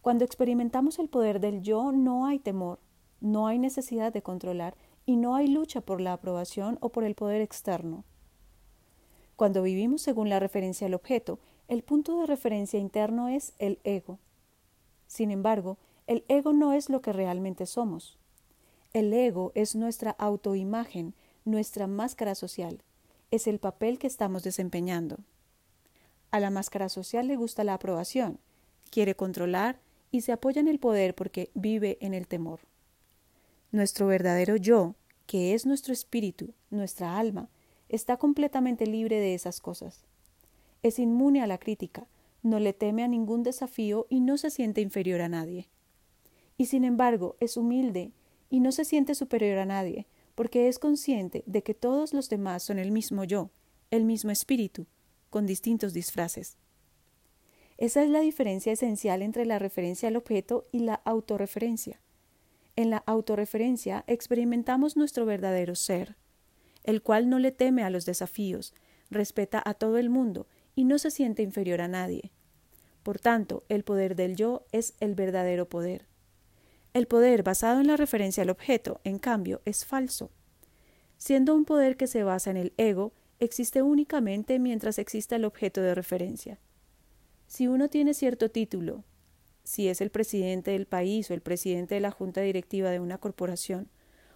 Cuando 0.03 0.25
experimentamos 0.25 0.99
el 0.99 1.09
poder 1.09 1.39
del 1.39 1.63
yo 1.63 1.93
no 1.93 2.27
hay 2.27 2.41
temor, 2.41 2.81
no 3.21 3.47
hay 3.47 3.61
necesidad 3.61 4.13
de 4.13 4.23
controlar 4.23 4.75
y 5.07 5.17
no 5.17 5.37
hay 5.37 5.47
lucha 5.47 5.81
por 5.83 6.01
la 6.01 6.15
aprobación 6.15 6.79
o 6.81 6.89
por 6.89 7.05
el 7.05 7.15
poder 7.15 7.43
externo. 7.43 8.03
Cuando 9.37 9.63
vivimos 9.63 10.03
según 10.03 10.29
la 10.29 10.41
referencia 10.41 10.89
al 10.89 10.95
objeto, 10.95 11.39
el 11.69 11.85
punto 11.85 12.19
de 12.19 12.27
referencia 12.27 12.81
interno 12.81 13.29
es 13.29 13.55
el 13.61 13.79
ego, 13.85 14.19
sin 15.11 15.33
embargo, 15.33 15.77
el 16.07 16.25
ego 16.29 16.53
no 16.53 16.73
es 16.73 16.89
lo 16.89 17.03
que 17.03 17.13
realmente 17.13 17.67
somos. 17.67 18.17
El 18.93 19.13
ego 19.13 19.51
es 19.57 19.75
nuestra 19.75 20.13
autoimagen, 20.13 21.15
nuestra 21.45 21.89
máscara 21.89 22.37
social, 22.37 22.85
es 23.33 23.49
el 23.49 23.59
papel 23.59 23.99
que 23.99 24.07
estamos 24.07 24.45
desempeñando. 24.45 25.19
A 26.31 26.39
la 26.39 26.51
máscara 26.51 26.89
social 26.89 27.27
le 27.27 27.35
gusta 27.35 27.65
la 27.65 27.75
aprobación, 27.75 28.39
quiere 28.89 29.17
controlar 29.17 29.81
y 30.13 30.21
se 30.21 30.31
apoya 30.31 30.61
en 30.61 30.69
el 30.69 30.79
poder 30.79 31.17
porque 31.17 31.51
vive 31.55 31.99
en 32.01 32.15
el 32.15 32.29
temor. 32.29 32.61
Nuestro 33.73 34.07
verdadero 34.07 34.55
yo, 34.55 34.95
que 35.27 35.55
es 35.55 35.67
nuestro 35.67 35.93
espíritu, 35.93 36.55
nuestra 36.71 37.19
alma, 37.19 37.49
está 37.89 38.17
completamente 38.17 38.87
libre 38.87 39.19
de 39.19 39.35
esas 39.35 39.59
cosas. 39.59 40.05
Es 40.85 41.01
inmune 41.01 41.43
a 41.43 41.49
la 41.49 41.59
crítica, 41.59 42.07
no 42.43 42.59
le 42.59 42.73
teme 42.73 43.03
a 43.03 43.09
ningún 43.09 43.43
desafío 43.43 44.07
y 44.09 44.21
no 44.21 44.39
se 44.39 44.51
siente 44.51 44.81
inferior 44.81 45.21
a 45.21 45.29
nadie. 45.29 45.69
Y 46.57 46.67
sin 46.67 46.85
embargo 46.85 47.37
es 47.41 47.57
humilde 47.57 48.13
y 48.49 48.61
no 48.61 48.73
se 48.73 48.85
siente 48.85 49.15
superior 49.15 49.59
a 49.59 49.65
nadie, 49.65 50.07
porque 50.35 50.69
es 50.69 50.79
consciente 50.79 51.43
de 51.47 51.63
que 51.63 51.75
todos 51.75 52.13
los 52.13 52.29
demás 52.29 52.63
son 52.63 52.79
el 52.79 52.91
mismo 52.91 53.25
yo, 53.25 53.51
el 53.91 54.05
mismo 54.05 54.31
espíritu, 54.31 54.87
con 55.29 55.47
distintos 55.47 55.93
disfraces. 55.93 56.57
Esa 57.79 58.03
es 58.03 58.11
la 58.11 58.21
diferencia 58.21 58.73
esencial 58.73 59.23
entre 59.23 59.47
la 59.47 59.59
referencia 59.59 60.09
al 60.09 60.17
objeto 60.17 60.67
y 60.71 60.81
la 60.81 60.97
autorreferencia. 61.05 62.01
En 62.77 62.91
la 62.91 62.99
autorreferencia 63.07 64.05
experimentamos 64.07 64.97
nuestro 64.97 65.25
verdadero 65.25 65.75
ser, 65.75 66.17
el 66.85 67.03
cual 67.03 67.29
no 67.29 67.39
le 67.39 67.53
teme 67.53 67.83
a 67.83 67.91
los 67.91 68.05
desafíos, 68.05 68.75
respeta 69.11 69.63
a 69.65 69.75
todo 69.75 69.99
el 69.99 70.11
mundo 70.11 70.47
y 70.75 70.85
no 70.85 70.99
se 70.99 71.11
siente 71.11 71.43
inferior 71.43 71.81
a 71.81 71.89
nadie. 71.89 72.31
Por 73.03 73.19
tanto, 73.19 73.65
el 73.69 73.85
poder 73.85 74.15
del 74.17 74.37
yo 74.37 74.67
es 74.73 74.95
el 75.01 75.15
verdadero 75.15 75.69
poder. 75.69 76.07
El 76.93 77.07
poder 77.07 77.43
basado 77.43 77.81
en 77.81 77.87
la 77.87 77.97
referencia 77.97 78.43
al 78.43 78.51
objeto, 78.51 79.01
en 79.05 79.19
cambio, 79.19 79.63
es 79.65 79.85
falso. 79.85 80.31
Siendo 81.19 81.55
un 81.55 81.65
poder 81.65 81.97
que 81.97 82.07
se 82.07 82.25
basa 82.25 82.51
en 82.51 82.57
el 82.57 82.73
ego, 82.77 83.13
existe 83.39 83.83
únicamente 83.83 84.59
mientras 84.59 84.99
exista 84.99 85.37
el 85.37 85.45
objeto 85.45 85.81
de 85.81 85.95
referencia. 85.95 86.59
Si 87.47 87.69
uno 87.69 87.89
tiene 87.89 88.15
cierto 88.15 88.51
título, 88.51 89.05
si 89.65 89.89
es 89.89 90.01
el 90.01 90.11
presidente 90.11 90.73
del 90.73 90.87
país 90.87 91.31
o 91.31 91.35
el 91.35 91.41
presidente 91.41 91.95
de 91.95 92.01
la 92.01 92.11
junta 92.11 92.41
directiva 92.41 92.91
de 92.91 93.01
una 93.01 93.19
corporación, 93.19 93.89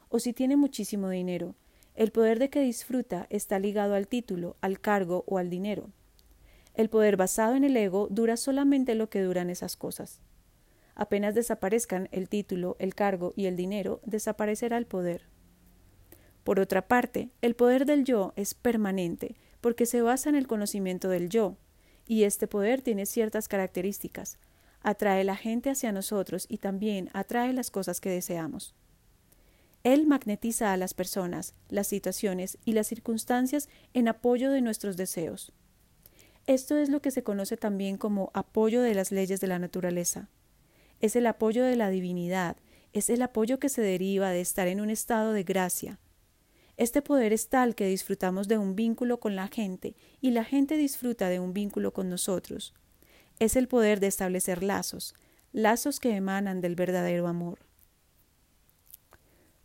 o 0.08 0.18
si 0.18 0.32
tiene 0.32 0.56
muchísimo 0.56 1.08
dinero, 1.08 1.54
el 1.94 2.12
poder 2.12 2.38
de 2.38 2.50
que 2.50 2.60
disfruta 2.60 3.26
está 3.30 3.58
ligado 3.58 3.94
al 3.94 4.08
título, 4.08 4.56
al 4.60 4.80
cargo 4.80 5.24
o 5.26 5.38
al 5.38 5.50
dinero. 5.50 5.90
El 6.74 6.90
poder 6.90 7.16
basado 7.16 7.54
en 7.54 7.64
el 7.64 7.76
ego 7.76 8.08
dura 8.10 8.36
solamente 8.36 8.94
lo 8.94 9.08
que 9.08 9.22
duran 9.22 9.48
esas 9.48 9.76
cosas. 9.76 10.20
Apenas 10.96 11.34
desaparezcan 11.34 12.08
el 12.12 12.28
título, 12.28 12.76
el 12.78 12.94
cargo 12.94 13.32
y 13.36 13.46
el 13.46 13.56
dinero, 13.56 14.00
desaparecerá 14.04 14.76
el 14.76 14.86
poder. 14.86 15.22
Por 16.44 16.60
otra 16.60 16.86
parte, 16.86 17.30
el 17.42 17.54
poder 17.54 17.86
del 17.86 18.04
yo 18.04 18.32
es 18.36 18.54
permanente, 18.54 19.36
porque 19.60 19.86
se 19.86 20.02
basa 20.02 20.28
en 20.28 20.34
el 20.34 20.46
conocimiento 20.46 21.08
del 21.08 21.30
yo, 21.30 21.56
y 22.06 22.24
este 22.24 22.46
poder 22.46 22.82
tiene 22.82 23.06
ciertas 23.06 23.48
características. 23.48 24.38
Atrae 24.82 25.24
la 25.24 25.36
gente 25.36 25.70
hacia 25.70 25.92
nosotros 25.92 26.46
y 26.48 26.58
también 26.58 27.08
atrae 27.14 27.52
las 27.54 27.70
cosas 27.70 28.00
que 28.00 28.10
deseamos. 28.10 28.74
Él 29.84 30.06
magnetiza 30.06 30.72
a 30.72 30.76
las 30.76 30.92
personas, 30.92 31.54
las 31.68 31.86
situaciones 31.86 32.58
y 32.64 32.72
las 32.72 32.86
circunstancias 32.86 33.68
en 33.94 34.08
apoyo 34.08 34.50
de 34.50 34.60
nuestros 34.60 34.96
deseos. 34.96 35.52
Esto 36.46 36.76
es 36.76 36.90
lo 36.90 37.00
que 37.00 37.10
se 37.10 37.22
conoce 37.22 37.56
también 37.56 37.96
como 37.96 38.30
apoyo 38.34 38.82
de 38.82 38.94
las 38.94 39.12
leyes 39.12 39.40
de 39.40 39.46
la 39.46 39.58
naturaleza. 39.58 40.28
Es 41.00 41.16
el 41.16 41.26
apoyo 41.26 41.64
de 41.64 41.76
la 41.76 41.88
divinidad, 41.88 42.56
es 42.92 43.08
el 43.08 43.22
apoyo 43.22 43.58
que 43.58 43.70
se 43.70 43.80
deriva 43.80 44.30
de 44.30 44.42
estar 44.42 44.68
en 44.68 44.80
un 44.80 44.90
estado 44.90 45.32
de 45.32 45.42
gracia. 45.42 45.98
Este 46.76 47.02
poder 47.02 47.32
es 47.32 47.48
tal 47.48 47.74
que 47.74 47.86
disfrutamos 47.86 48.46
de 48.46 48.58
un 48.58 48.76
vínculo 48.76 49.20
con 49.20 49.36
la 49.36 49.48
gente 49.48 49.94
y 50.20 50.32
la 50.32 50.44
gente 50.44 50.76
disfruta 50.76 51.28
de 51.28 51.40
un 51.40 51.54
vínculo 51.54 51.92
con 51.92 52.10
nosotros. 52.10 52.74
Es 53.38 53.56
el 53.56 53.66
poder 53.66 54.00
de 54.00 54.08
establecer 54.08 54.62
lazos, 54.62 55.14
lazos 55.52 55.98
que 55.98 56.14
emanan 56.14 56.60
del 56.60 56.74
verdadero 56.74 57.26
amor. 57.26 57.60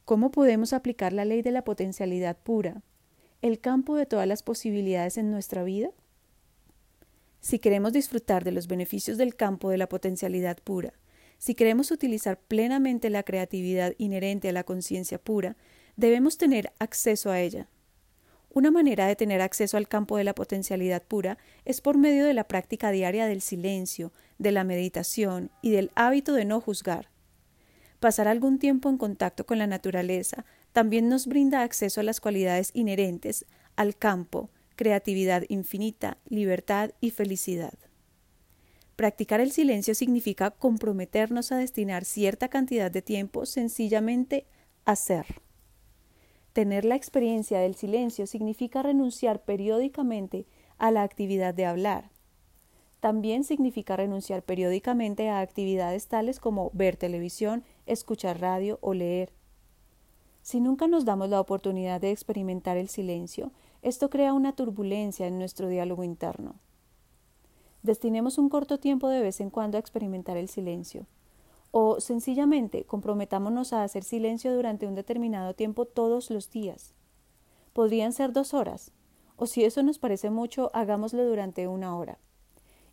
¿Cómo 0.06 0.32
podemos 0.32 0.72
aplicar 0.72 1.14
la 1.14 1.26
ley 1.26 1.42
de 1.42 1.52
la 1.52 1.64
potencialidad 1.64 2.38
pura, 2.38 2.84
el 3.42 3.60
campo 3.60 3.96
de 3.96 4.06
todas 4.06 4.28
las 4.28 4.44
posibilidades 4.44 5.18
en 5.18 5.30
nuestra 5.30 5.64
vida? 5.64 5.92
Si 7.42 7.60
queremos 7.60 7.94
disfrutar 7.94 8.44
de 8.44 8.52
los 8.52 8.68
beneficios 8.68 9.18
del 9.18 9.36
campo 9.36 9.70
de 9.70 9.78
la 9.78 9.88
potencialidad 9.88 10.58
pura, 10.58 10.94
si 11.38 11.56
queremos 11.56 11.90
utilizar 11.92 12.38
plenamente 12.38 13.10
la 13.10 13.24
creatividad 13.24 13.94
inherente 13.98 14.50
a 14.50 14.52
la 14.52 14.66
conciencia 14.66 15.18
pura, 15.18 15.56
debemos 15.96 16.38
tener 16.38 16.74
acceso 16.80 17.32
a 17.32 17.40
ella. 17.40 17.70
Una 18.52 18.72
manera 18.72 19.08
de 19.08 19.16
tener 19.16 19.42
acceso 19.42 19.78
al 19.78 19.88
campo 19.88 20.18
de 20.18 20.24
la 20.24 20.36
potencialidad 20.36 21.04
pura 21.04 21.38
es 21.66 21.82
por 21.82 21.98
medio 21.98 22.26
de 22.26 22.34
la 22.34 22.46
práctica 22.46 22.92
diaria 22.92 23.26
del 23.28 23.42
silencio, 23.42 24.12
de 24.38 24.52
la 24.52 24.64
meditación 24.64 25.52
y 25.62 25.72
del 25.72 25.92
hábito 25.96 26.34
de 26.34 26.46
no 26.46 26.60
juzgar. 26.60 27.10
Pasar 28.00 28.28
algún 28.28 28.60
tiempo 28.60 28.90
en 28.90 28.98
contacto 28.98 29.46
con 29.46 29.60
la 29.60 29.68
naturaleza 29.68 30.46
también 30.74 31.10
nos 31.10 31.28
brinda 31.28 31.62
acceso 31.62 32.02
a 32.02 32.04
las 32.04 32.20
cualidades 32.20 32.72
inherentes 32.74 33.46
al 33.76 33.96
campo, 33.96 34.50
creatividad 34.80 35.44
infinita, 35.50 36.20
libertad 36.30 36.92
y 37.02 37.10
felicidad. 37.10 37.74
Practicar 38.96 39.42
el 39.42 39.52
silencio 39.52 39.94
significa 39.94 40.52
comprometernos 40.52 41.52
a 41.52 41.58
destinar 41.58 42.06
cierta 42.06 42.48
cantidad 42.48 42.90
de 42.90 43.02
tiempo 43.02 43.46
sencillamente 43.46 44.46
a 44.86 44.96
ser. 44.96 45.26
Tener 46.54 46.86
la 46.86 46.96
experiencia 46.96 47.60
del 47.60 47.76
silencio 47.76 48.26
significa 48.26 48.82
renunciar 48.82 49.44
periódicamente 49.44 50.46
a 50.78 50.92
la 50.92 51.04
actividad 51.04 51.54
de 51.54 51.66
hablar. 51.66 52.10
También 53.02 53.44
significa 53.44 53.98
renunciar 53.98 54.44
periódicamente 54.44 55.28
a 55.28 55.42
actividades 55.42 56.08
tales 56.08 56.40
como 56.40 56.72
ver 56.74 56.96
televisión, 56.96 57.66
escuchar 57.86 58.40
radio 58.40 58.80
o 58.82 58.94
leer. 58.94 59.34
Si 60.42 60.62
nunca 60.62 60.88
nos 60.88 61.04
damos 61.04 61.28
la 61.28 61.42
oportunidad 61.42 62.00
de 62.00 62.12
experimentar 62.12 62.78
el 62.78 62.88
silencio, 62.88 63.52
esto 63.82 64.10
crea 64.10 64.34
una 64.34 64.54
turbulencia 64.54 65.28
en 65.28 65.38
nuestro 65.38 65.68
diálogo 65.70 66.04
interno. 66.04 66.56
Destinemos 67.82 68.38
un 68.38 68.50
corto 68.50 68.78
tiempo 68.80 69.08
de 69.08 69.22
vez 69.22 69.40
en 69.40 69.50
cuando 69.50 69.78
a 69.78 69.80
experimentar 69.80 70.38
el 70.38 70.50
silencio. 70.50 71.06
O 71.72 72.02
sencillamente 72.02 72.84
comprometámonos 72.84 73.74
a 73.74 73.84
hacer 73.84 74.04
silencio 74.04 74.54
durante 74.54 74.88
un 74.88 74.96
determinado 74.96 75.54
tiempo 75.54 75.86
todos 75.86 76.30
los 76.30 76.50
días. 76.50 76.94
Podrían 77.74 78.12
ser 78.12 78.34
dos 78.34 78.54
horas, 78.54 78.92
o 79.38 79.46
si 79.46 79.64
eso 79.64 79.82
nos 79.84 80.00
parece 80.00 80.30
mucho, 80.30 80.72
hagámoslo 80.74 81.26
durante 81.26 81.68
una 81.68 81.96
hora. 81.96 82.18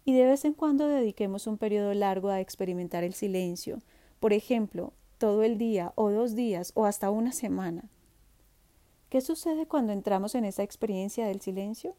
Y 0.04 0.12
de 0.12 0.26
vez 0.26 0.44
en 0.44 0.52
cuando 0.52 0.86
dediquemos 0.86 1.48
un 1.48 1.58
periodo 1.58 1.92
largo 1.94 2.28
a 2.28 2.40
experimentar 2.40 3.02
el 3.02 3.14
silencio, 3.14 3.78
por 4.20 4.32
ejemplo, 4.32 4.92
todo 5.18 5.42
el 5.42 5.58
día 5.58 5.92
o 5.96 6.10
dos 6.10 6.36
días 6.36 6.70
o 6.74 6.84
hasta 6.84 7.10
una 7.10 7.32
semana. 7.32 7.90
¿Qué 9.08 9.20
sucede 9.20 9.66
cuando 9.66 9.92
entramos 9.92 10.34
en 10.34 10.44
esa 10.44 10.64
experiencia 10.64 11.26
del 11.26 11.40
silencio? 11.40 11.94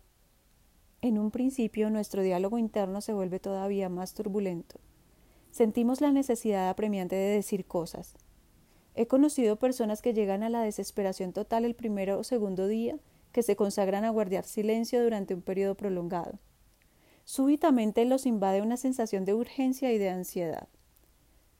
En 1.01 1.17
un 1.17 1.31
principio 1.31 1.89
nuestro 1.89 2.21
diálogo 2.21 2.57
interno 2.57 2.99
se 2.99 3.13
vuelve 3.13 3.39
todavía 3.39 3.87
más 3.87 4.13
turbulento. 4.13 4.81
Sentimos 5.49 6.01
la 6.01 6.11
necesidad 6.11 6.67
apremiante 6.67 7.15
de 7.15 7.29
decir 7.29 7.65
cosas. 7.65 8.15
He 8.93 9.07
conocido 9.07 9.55
personas 9.55 10.01
que 10.01 10.13
llegan 10.13 10.43
a 10.43 10.49
la 10.49 10.63
desesperación 10.63 11.31
total 11.31 11.63
el 11.63 11.75
primero 11.75 12.19
o 12.19 12.25
segundo 12.25 12.67
día, 12.67 12.99
que 13.31 13.41
se 13.41 13.55
consagran 13.55 14.03
a 14.03 14.09
guardar 14.09 14.43
silencio 14.43 15.01
durante 15.01 15.33
un 15.33 15.41
periodo 15.41 15.75
prolongado. 15.75 16.39
súbitamente 17.23 18.03
los 18.03 18.25
invade 18.25 18.61
una 18.61 18.75
sensación 18.75 19.23
de 19.23 19.33
urgencia 19.33 19.93
y 19.93 19.97
de 19.97 20.09
ansiedad. 20.09 20.67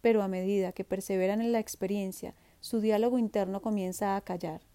Pero 0.02 0.24
a 0.24 0.28
medida 0.28 0.74
que 0.74 0.84
perseveran 0.84 1.40
en 1.40 1.54
la 1.54 1.60
experiencia, 1.60 2.36
su 2.60 2.82
diálogo 2.82 3.18
interno 3.18 3.62
comienza 3.62 4.18
a 4.18 4.22
callar. 4.22 4.67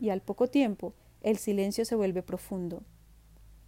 Y 0.00 0.10
al 0.10 0.22
poco 0.22 0.48
tiempo, 0.48 0.94
el 1.20 1.36
silencio 1.36 1.84
se 1.84 1.94
vuelve 1.94 2.22
profundo. 2.22 2.82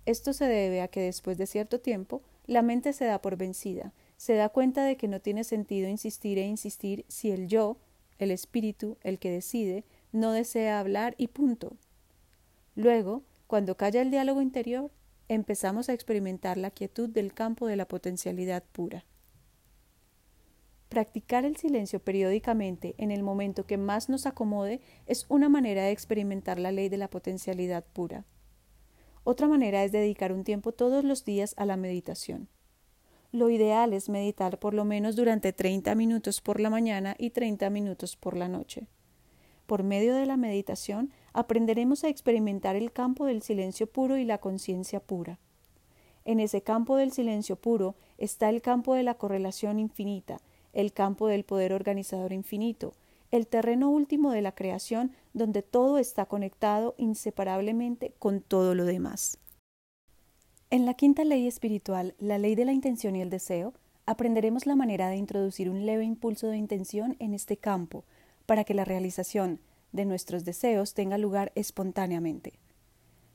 Esto 0.06 0.32
se 0.32 0.46
debe 0.46 0.80
a 0.80 0.88
que 0.88 1.00
después 1.00 1.38
de 1.38 1.46
cierto 1.46 1.78
tiempo, 1.78 2.22
la 2.46 2.62
mente 2.62 2.92
se 2.92 3.04
da 3.04 3.22
por 3.22 3.36
vencida, 3.36 3.92
se 4.16 4.34
da 4.34 4.48
cuenta 4.48 4.84
de 4.84 4.96
que 4.96 5.06
no 5.06 5.20
tiene 5.20 5.44
sentido 5.44 5.88
insistir 5.88 6.38
e 6.38 6.46
insistir 6.46 7.04
si 7.08 7.30
el 7.30 7.46
yo, 7.46 7.76
el 8.18 8.30
espíritu, 8.30 8.96
el 9.02 9.18
que 9.18 9.30
decide, 9.30 9.84
no 10.10 10.32
desea 10.32 10.80
hablar 10.80 11.14
y 11.18 11.28
punto. 11.28 11.76
Luego, 12.74 13.22
cuando 13.46 13.76
calla 13.76 14.00
el 14.00 14.10
diálogo 14.10 14.40
interior, 14.40 14.90
empezamos 15.28 15.88
a 15.88 15.92
experimentar 15.92 16.56
la 16.56 16.70
quietud 16.70 17.08
del 17.08 17.34
campo 17.34 17.66
de 17.66 17.76
la 17.76 17.86
potencialidad 17.86 18.64
pura. 18.72 19.04
Practicar 20.92 21.46
el 21.46 21.56
silencio 21.56 22.00
periódicamente 22.00 22.94
en 22.98 23.10
el 23.10 23.22
momento 23.22 23.64
que 23.64 23.78
más 23.78 24.10
nos 24.10 24.26
acomode 24.26 24.82
es 25.06 25.24
una 25.30 25.48
manera 25.48 25.84
de 25.84 25.90
experimentar 25.90 26.58
la 26.58 26.70
ley 26.70 26.90
de 26.90 26.98
la 26.98 27.08
potencialidad 27.08 27.82
pura. 27.94 28.26
Otra 29.24 29.48
manera 29.48 29.84
es 29.84 29.90
dedicar 29.90 30.34
un 30.34 30.44
tiempo 30.44 30.72
todos 30.72 31.02
los 31.02 31.24
días 31.24 31.54
a 31.56 31.64
la 31.64 31.78
meditación. 31.78 32.46
Lo 33.30 33.48
ideal 33.48 33.94
es 33.94 34.10
meditar 34.10 34.58
por 34.58 34.74
lo 34.74 34.84
menos 34.84 35.16
durante 35.16 35.54
30 35.54 35.94
minutos 35.94 36.42
por 36.42 36.60
la 36.60 36.68
mañana 36.68 37.14
y 37.16 37.30
30 37.30 37.70
minutos 37.70 38.14
por 38.14 38.36
la 38.36 38.48
noche. 38.48 38.86
Por 39.64 39.84
medio 39.84 40.14
de 40.14 40.26
la 40.26 40.36
meditación 40.36 41.10
aprenderemos 41.32 42.04
a 42.04 42.10
experimentar 42.10 42.76
el 42.76 42.92
campo 42.92 43.24
del 43.24 43.40
silencio 43.40 43.86
puro 43.86 44.18
y 44.18 44.26
la 44.26 44.36
conciencia 44.36 45.00
pura. 45.00 45.38
En 46.26 46.38
ese 46.38 46.60
campo 46.60 46.96
del 46.96 47.12
silencio 47.12 47.56
puro 47.56 47.96
está 48.18 48.50
el 48.50 48.60
campo 48.60 48.92
de 48.92 49.04
la 49.04 49.14
correlación 49.14 49.78
infinita, 49.78 50.36
el 50.72 50.92
campo 50.92 51.26
del 51.26 51.44
poder 51.44 51.72
organizador 51.72 52.32
infinito, 52.32 52.94
el 53.30 53.46
terreno 53.46 53.90
último 53.90 54.30
de 54.30 54.42
la 54.42 54.54
creación 54.54 55.12
donde 55.32 55.62
todo 55.62 55.98
está 55.98 56.26
conectado 56.26 56.94
inseparablemente 56.98 58.12
con 58.18 58.40
todo 58.40 58.74
lo 58.74 58.84
demás. 58.84 59.38
En 60.70 60.86
la 60.86 60.94
quinta 60.94 61.24
ley 61.24 61.46
espiritual, 61.46 62.14
la 62.18 62.38
ley 62.38 62.54
de 62.54 62.64
la 62.64 62.72
intención 62.72 63.16
y 63.16 63.22
el 63.22 63.30
deseo, 63.30 63.74
aprenderemos 64.06 64.66
la 64.66 64.76
manera 64.76 65.08
de 65.08 65.16
introducir 65.16 65.70
un 65.70 65.86
leve 65.86 66.04
impulso 66.04 66.48
de 66.48 66.56
intención 66.56 67.16
en 67.18 67.34
este 67.34 67.56
campo 67.56 68.04
para 68.46 68.64
que 68.64 68.74
la 68.74 68.84
realización 68.84 69.60
de 69.92 70.04
nuestros 70.04 70.44
deseos 70.44 70.94
tenga 70.94 71.18
lugar 71.18 71.52
espontáneamente. 71.54 72.54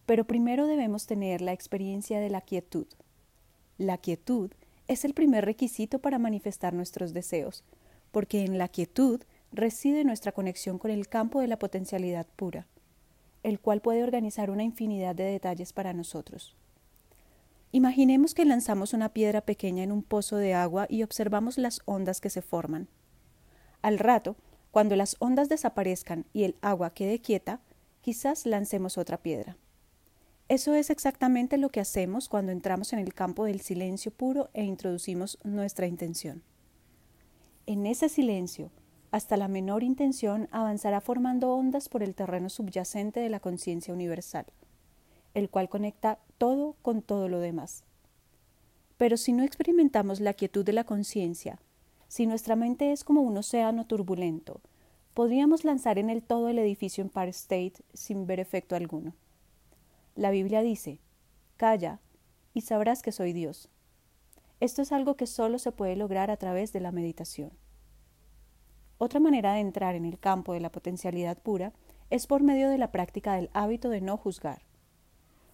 Pero 0.05 0.25
primero 0.25 0.67
debemos 0.67 1.05
tener 1.05 1.41
la 1.41 1.53
experiencia 1.53 2.19
de 2.19 2.29
la 2.29 2.41
quietud. 2.41 2.87
La 3.77 3.97
quietud 3.97 4.51
es 4.87 5.05
el 5.05 5.13
primer 5.13 5.45
requisito 5.45 5.99
para 5.99 6.19
manifestar 6.19 6.73
nuestros 6.73 7.13
deseos, 7.13 7.63
porque 8.11 8.43
en 8.43 8.57
la 8.57 8.67
quietud 8.67 9.21
reside 9.51 10.03
nuestra 10.03 10.31
conexión 10.31 10.77
con 10.77 10.91
el 10.91 11.07
campo 11.07 11.41
de 11.41 11.47
la 11.47 11.59
potencialidad 11.59 12.27
pura, 12.35 12.67
el 13.43 13.59
cual 13.59 13.81
puede 13.81 14.03
organizar 14.03 14.49
una 14.49 14.63
infinidad 14.63 15.15
de 15.15 15.25
detalles 15.25 15.73
para 15.73 15.93
nosotros. 15.93 16.55
Imaginemos 17.71 18.33
que 18.33 18.45
lanzamos 18.45 18.93
una 18.93 19.09
piedra 19.09 19.41
pequeña 19.41 19.83
en 19.83 19.91
un 19.91 20.03
pozo 20.03 20.37
de 20.37 20.53
agua 20.53 20.87
y 20.89 21.03
observamos 21.03 21.57
las 21.57 21.81
ondas 21.85 22.21
que 22.21 22.29
se 22.29 22.41
forman. 22.41 22.87
Al 23.81 23.99
rato, 23.99 24.37
cuando 24.71 24.95
las 24.95 25.17
ondas 25.19 25.49
desaparezcan 25.49 26.25
y 26.33 26.43
el 26.43 26.55
agua 26.61 26.91
quede 26.91 27.19
quieta, 27.19 27.59
quizás 28.01 28.45
lancemos 28.45 28.97
otra 28.97 29.17
piedra. 29.17 29.57
Eso 30.49 30.75
es 30.75 30.89
exactamente 30.89 31.57
lo 31.57 31.69
que 31.69 31.81
hacemos 31.81 32.29
cuando 32.29 32.53
entramos 32.53 32.93
en 32.93 32.99
el 32.99 33.13
campo 33.13 33.43
del 33.43 33.59
silencio 33.59 34.11
puro 34.11 34.49
e 34.53 34.63
introducimos 34.63 35.37
nuestra 35.43 35.87
intención. 35.87 36.41
En 37.65 37.85
ese 37.85 38.07
silencio, 38.07 38.71
hasta 39.11 39.35
la 39.35 39.49
menor 39.49 39.83
intención 39.83 40.47
avanzará 40.51 41.01
formando 41.01 41.53
ondas 41.53 41.89
por 41.89 42.01
el 42.01 42.15
terreno 42.15 42.49
subyacente 42.49 43.19
de 43.19 43.29
la 43.29 43.41
conciencia 43.41 43.93
universal, 43.93 44.45
el 45.33 45.49
cual 45.49 45.67
conecta 45.67 46.19
todo 46.37 46.77
con 46.81 47.01
todo 47.01 47.27
lo 47.27 47.41
demás. 47.41 47.83
Pero 48.97 49.17
si 49.17 49.33
no 49.33 49.43
experimentamos 49.43 50.21
la 50.21 50.33
quietud 50.33 50.63
de 50.63 50.73
la 50.73 50.85
conciencia, 50.85 51.59
si 52.07 52.25
nuestra 52.25 52.55
mente 52.55 52.93
es 52.93 53.03
como 53.03 53.21
un 53.21 53.35
océano 53.35 53.85
turbulento, 53.85 54.61
podríamos 55.13 55.65
lanzar 55.65 55.99
en 55.99 56.09
el 56.09 56.23
todo 56.23 56.47
el 56.47 56.57
edificio 56.57 57.01
Empire 57.01 57.31
State 57.31 57.73
sin 57.93 58.27
ver 58.27 58.39
efecto 58.39 58.77
alguno. 58.77 59.13
La 60.17 60.31
Biblia 60.31 60.63
dice, 60.63 60.99
calla 61.57 61.99
y 62.55 62.61
sabrás 62.61 63.03
que 63.03 63.11
soy 63.11 63.33
Dios. 63.33 63.69
Esto 64.59 64.81
es 64.81 64.91
algo 64.91 65.15
que 65.15 65.27
solo 65.27 65.59
se 65.59 65.71
puede 65.71 65.95
lograr 65.95 66.31
a 66.31 66.37
través 66.37 66.73
de 66.73 66.79
la 66.79 66.91
meditación. 66.91 67.51
Otra 68.97 69.19
manera 69.19 69.53
de 69.53 69.59
entrar 69.59 69.93
en 69.93 70.05
el 70.05 70.17
campo 70.17 70.53
de 70.53 70.59
la 70.59 70.71
potencialidad 70.71 71.37
pura 71.37 71.71
es 72.09 72.25
por 72.25 72.41
medio 72.41 72.67
de 72.67 72.79
la 72.79 72.91
práctica 72.91 73.35
del 73.35 73.51
hábito 73.53 73.89
de 73.89 74.01
no 74.01 74.17
juzgar. 74.17 74.63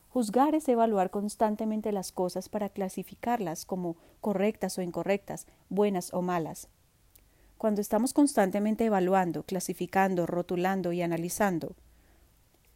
Juzgar 0.08 0.56
es 0.56 0.70
evaluar 0.70 1.10
constantemente 1.10 1.92
las 1.92 2.14
cosas 2.14 2.48
para 2.48 2.70
clasificarlas 2.70 3.66
como 3.66 3.98
correctas 4.22 4.78
o 4.78 4.82
incorrectas, 4.82 5.46
buenas 5.68 6.14
o 6.14 6.22
malas. 6.22 6.70
Cuando 7.58 7.82
estamos 7.82 8.14
constantemente 8.14 8.86
evaluando, 8.86 9.44
clasificando, 9.44 10.26
rotulando 10.26 10.94
y 10.94 11.02
analizando, 11.02 11.76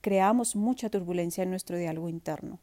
creamos 0.08 0.56
mucha 0.56 0.89
turbulencia 0.89 1.43
en 1.43 1.50
nuestro 1.50 1.78
diálogo 1.78 2.08
interno. 2.08 2.60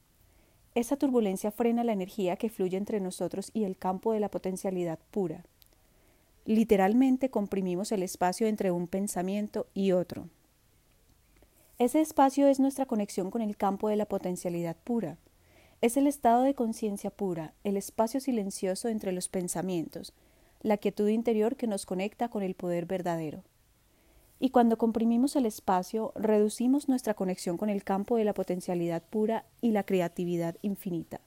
Esa 0.74 0.96
turbulencia 0.96 1.50
frena 1.50 1.84
la 1.84 1.92
energía 1.92 2.36
que 2.36 2.48
fluye 2.48 2.78
entre 2.78 3.00
nosotros 3.00 3.50
y 3.52 3.64
el 3.64 3.76
campo 3.76 4.14
de 4.14 4.20
la 4.20 4.30
potencialidad 4.30 4.98
pura. 5.10 5.44
Literalmente 6.46 7.28
comprimimos 7.28 7.92
el 7.92 8.02
espacio 8.02 8.46
entre 8.46 8.70
un 8.70 8.86
pensamiento 8.86 9.66
y 9.74 9.92
otro. 9.92 10.30
Ese 11.78 12.00
espacio 12.00 12.48
es 12.48 12.60
nuestra 12.60 12.86
conexión 12.86 13.30
con 13.30 13.42
el 13.42 13.58
campo 13.58 13.90
de 13.90 13.96
la 13.96 14.06
potencialidad 14.06 14.78
pura. 14.82 15.18
Es 15.82 15.98
el 15.98 16.06
estado 16.06 16.44
de 16.44 16.54
conciencia 16.54 17.10
pura, 17.10 17.52
el 17.62 17.76
espacio 17.76 18.20
silencioso 18.20 18.88
entre 18.88 19.12
los 19.12 19.28
pensamientos, 19.28 20.14
la 20.62 20.78
quietud 20.78 21.08
interior 21.08 21.56
que 21.56 21.66
nos 21.66 21.84
conecta 21.84 22.30
con 22.30 22.42
el 22.42 22.54
poder 22.54 22.86
verdadero. 22.86 23.42
Y 24.40 24.50
cuando 24.50 24.78
comprimimos 24.78 25.36
el 25.36 25.46
espacio, 25.46 26.12
reducimos 26.16 26.88
nuestra 26.88 27.14
conexión 27.14 27.56
con 27.56 27.70
el 27.70 27.84
campo 27.84 28.16
de 28.16 28.24
la 28.24 28.34
potencialidad 28.34 29.02
pura 29.02 29.44
y 29.60 29.70
la 29.70 29.84
creatividad 29.84 30.56
infinita. 30.62 31.20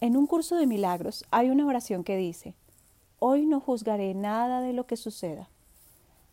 En 0.00 0.16
un 0.16 0.26
curso 0.26 0.56
de 0.56 0.66
milagros 0.66 1.24
hay 1.30 1.50
una 1.50 1.66
oración 1.66 2.04
que 2.04 2.16
dice, 2.16 2.54
Hoy 3.20 3.46
no 3.46 3.58
juzgaré 3.60 4.12
nada 4.12 4.60
de 4.60 4.74
lo 4.74 4.86
que 4.86 4.98
suceda. 4.98 5.48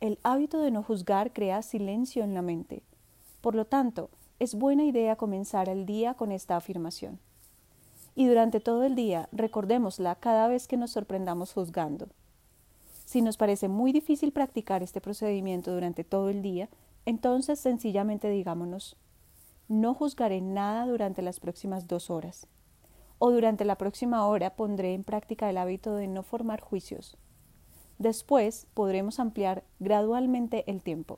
El 0.02 0.20
hábito 0.24 0.60
de 0.60 0.72
no 0.72 0.84
juzgar 0.84 1.32
crea 1.32 1.62
silencio 1.62 2.24
en 2.24 2.34
la 2.34 2.41
mente. 2.41 2.84
Por 3.39 3.56
lo 3.56 3.65
tanto, 3.65 4.10
es 4.39 4.56
buena 4.56 4.84
idea 4.84 5.15
comenzar 5.15 5.70
el 5.70 5.86
día 5.86 6.15
con 6.15 6.32
esta 6.32 6.58
afirmación. 6.58 7.20
Y 8.13 8.28
durante 8.28 8.60
todo 8.60 8.84
el 8.84 8.96
día 8.96 9.30
recordémosla 9.32 10.15
cada 10.15 10.48
vez 10.48 10.67
que 10.67 10.76
nos 10.76 10.91
sorprendamos 10.91 11.54
juzgando. 11.54 12.10
Si 13.12 13.21
nos 13.21 13.36
parece 13.36 13.67
muy 13.67 13.91
difícil 13.91 14.32
practicar 14.32 14.84
este 14.84 15.02
procedimiento 15.02 15.74
durante 15.74 16.06
todo 16.06 16.30
el 16.30 16.41
día, 16.41 16.69
entonces 17.06 17.60
sencillamente 17.60 18.30
digámonos, 18.30 18.95
no 19.67 19.93
juzgaré 19.93 20.39
nada 20.39 20.86
durante 20.86 21.21
las 21.21 21.41
próximas 21.41 21.89
dos 21.89 22.10
horas. 22.10 22.47
O 23.19 23.32
durante 23.32 23.65
la 23.65 23.78
próxima 23.78 24.26
hora 24.26 24.56
pondré 24.56 24.93
en 24.93 25.04
práctica 25.04 25.50
el 25.50 25.58
hábito 25.58 25.93
de 25.95 26.08
no 26.08 26.24
formar 26.24 26.62
juicios. 26.62 27.17
Después 28.00 28.65
podremos 28.74 29.19
ampliar 29.19 29.65
gradualmente 29.82 30.63
el 30.71 30.82
tiempo. 30.82 31.17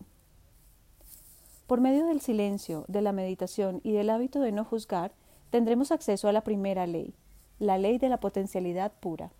Por 1.67 1.79
medio 1.79 2.08
del 2.08 2.21
silencio, 2.21 2.86
de 2.88 3.03
la 3.03 3.12
meditación 3.12 3.82
y 3.84 3.91
del 3.91 4.10
hábito 4.10 4.39
de 4.39 4.51
no 4.51 4.65
juzgar, 4.65 5.13
tendremos 5.51 5.91
acceso 5.91 6.27
a 6.27 6.34
la 6.34 6.43
primera 6.43 6.88
ley, 6.88 7.13
la 7.60 7.77
ley 7.77 7.99
de 7.99 8.10
la 8.10 8.19
potencialidad 8.19 8.93
pura. 8.99 9.32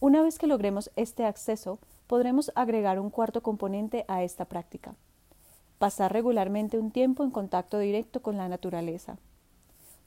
Una 0.00 0.22
vez 0.22 0.38
que 0.38 0.46
logremos 0.46 0.90
este 0.96 1.26
acceso, 1.26 1.78
podremos 2.06 2.50
agregar 2.54 2.98
un 2.98 3.10
cuarto 3.10 3.42
componente 3.42 4.06
a 4.08 4.22
esta 4.22 4.46
práctica. 4.46 4.94
Pasar 5.78 6.10
regularmente 6.10 6.78
un 6.78 6.90
tiempo 6.90 7.22
en 7.22 7.30
contacto 7.30 7.78
directo 7.78 8.22
con 8.22 8.38
la 8.38 8.48
naturaleza. 8.48 9.18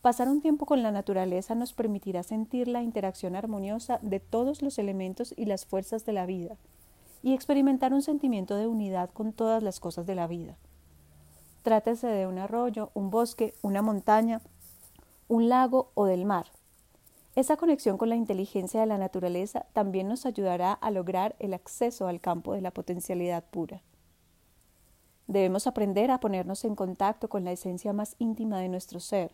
Pasar 0.02 0.30
un 0.30 0.42
tiempo 0.42 0.66
con 0.66 0.82
la 0.82 0.92
naturaleza 0.92 1.54
nos 1.54 1.74
permitirá 1.74 2.24
sentir 2.24 2.68
la 2.68 2.82
interacción 2.82 3.36
armoniosa 3.36 4.00
de 4.02 4.20
todos 4.20 4.64
los 4.64 4.80
elementos 4.80 5.32
y 5.38 5.46
las 5.46 5.68
fuerzas 5.68 6.06
de 6.06 6.14
la 6.14 6.26
vida, 6.26 6.58
y 7.22 7.36
experimentar 7.36 7.94
un 7.94 8.02
sentimiento 8.02 8.56
de 8.56 8.66
unidad 8.66 9.12
con 9.12 9.32
todas 9.32 9.62
las 9.62 9.80
cosas 9.80 10.08
de 10.08 10.16
la 10.16 10.26
vida. 10.26 10.58
Trátese 11.62 12.08
de 12.08 12.26
un 12.26 12.40
arroyo, 12.40 12.90
un 12.96 13.12
bosque, 13.12 13.54
una 13.62 13.84
montaña, 13.84 14.42
un 15.28 15.50
lago 15.50 15.92
o 15.94 16.06
del 16.06 16.26
mar. 16.26 16.48
Esa 17.36 17.58
conexión 17.58 17.98
con 17.98 18.10
la 18.10 18.16
inteligencia 18.16 18.80
de 18.82 18.86
la 18.86 19.00
naturaleza 19.00 19.66
también 19.74 20.08
nos 20.08 20.28
ayudará 20.28 20.74
a 20.74 20.92
lograr 20.92 21.36
el 21.40 21.56
acceso 21.56 22.08
al 22.08 22.22
campo 22.22 22.54
de 22.54 22.62
la 22.62 22.70
potencialidad 22.72 23.44
pura. 23.44 23.82
Debemos 25.26 25.66
aprender 25.66 26.12
a 26.12 26.20
ponernos 26.20 26.64
en 26.64 26.76
contacto 26.76 27.30
con 27.30 27.44
la 27.44 27.52
esencia 27.52 27.92
más 27.92 28.16
íntima 28.20 28.60
de 28.60 28.70
nuestro 28.70 29.00
ser, 29.00 29.32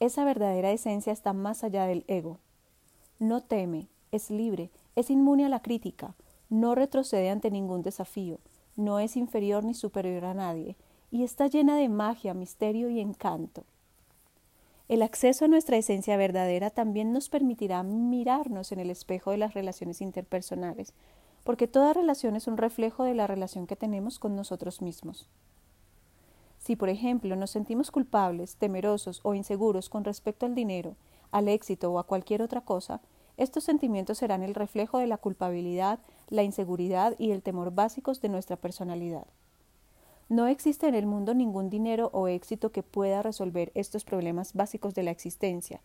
Esa 0.00 0.24
verdadera 0.24 0.72
esencia 0.72 1.12
está 1.12 1.32
más 1.32 1.62
allá 1.62 1.86
del 1.86 2.04
ego. 2.08 2.40
No 3.20 3.42
teme, 3.42 3.88
es 4.10 4.28
libre, 4.28 4.70
es 4.96 5.08
inmune 5.08 5.46
a 5.46 5.48
la 5.48 5.62
crítica, 5.62 6.16
no 6.48 6.74
retrocede 6.74 7.30
ante 7.30 7.50
ningún 7.50 7.82
desafío, 7.82 8.40
no 8.76 8.98
es 8.98 9.16
inferior 9.16 9.64
ni 9.64 9.72
superior 9.72 10.24
a 10.24 10.34
nadie, 10.34 10.76
y 11.12 11.22
está 11.22 11.46
llena 11.46 11.76
de 11.76 11.88
magia, 11.88 12.34
misterio 12.34 12.90
y 12.90 13.00
encanto. 13.00 13.64
El 14.86 15.00
acceso 15.00 15.46
a 15.46 15.48
nuestra 15.48 15.78
esencia 15.78 16.18
verdadera 16.18 16.68
también 16.68 17.10
nos 17.14 17.30
permitirá 17.30 17.82
mirarnos 17.82 18.70
en 18.70 18.80
el 18.80 18.90
espejo 18.90 19.30
de 19.30 19.38
las 19.38 19.54
relaciones 19.54 20.02
interpersonales, 20.02 20.92
porque 21.42 21.66
toda 21.66 21.94
relación 21.94 22.36
es 22.36 22.46
un 22.46 22.58
reflejo 22.58 23.04
de 23.04 23.14
la 23.14 23.26
relación 23.26 23.66
que 23.66 23.76
tenemos 23.76 24.18
con 24.18 24.36
nosotros 24.36 24.82
mismos. 24.82 25.26
Si, 26.58 26.76
por 26.76 26.90
ejemplo, 26.90 27.34
nos 27.34 27.50
sentimos 27.50 27.90
culpables, 27.90 28.56
temerosos 28.56 29.20
o 29.22 29.34
inseguros 29.34 29.88
con 29.88 30.04
respecto 30.04 30.44
al 30.44 30.54
dinero, 30.54 30.96
al 31.30 31.48
éxito 31.48 31.90
o 31.90 31.98
a 31.98 32.06
cualquier 32.06 32.42
otra 32.42 32.60
cosa, 32.60 33.00
estos 33.38 33.64
sentimientos 33.64 34.18
serán 34.18 34.42
el 34.42 34.54
reflejo 34.54 34.98
de 34.98 35.06
la 35.06 35.16
culpabilidad, 35.16 35.98
la 36.28 36.42
inseguridad 36.42 37.14
y 37.18 37.30
el 37.30 37.42
temor 37.42 37.74
básicos 37.74 38.20
de 38.20 38.28
nuestra 38.28 38.56
personalidad. 38.56 39.26
No 40.28 40.46
existe 40.46 40.88
en 40.88 40.94
el 40.94 41.06
mundo 41.06 41.34
ningún 41.34 41.68
dinero 41.68 42.10
o 42.12 42.28
éxito 42.28 42.72
que 42.72 42.82
pueda 42.82 43.22
resolver 43.22 43.70
estos 43.74 44.04
problemas 44.04 44.54
básicos 44.54 44.94
de 44.94 45.02
la 45.02 45.10
existencia. 45.10 45.80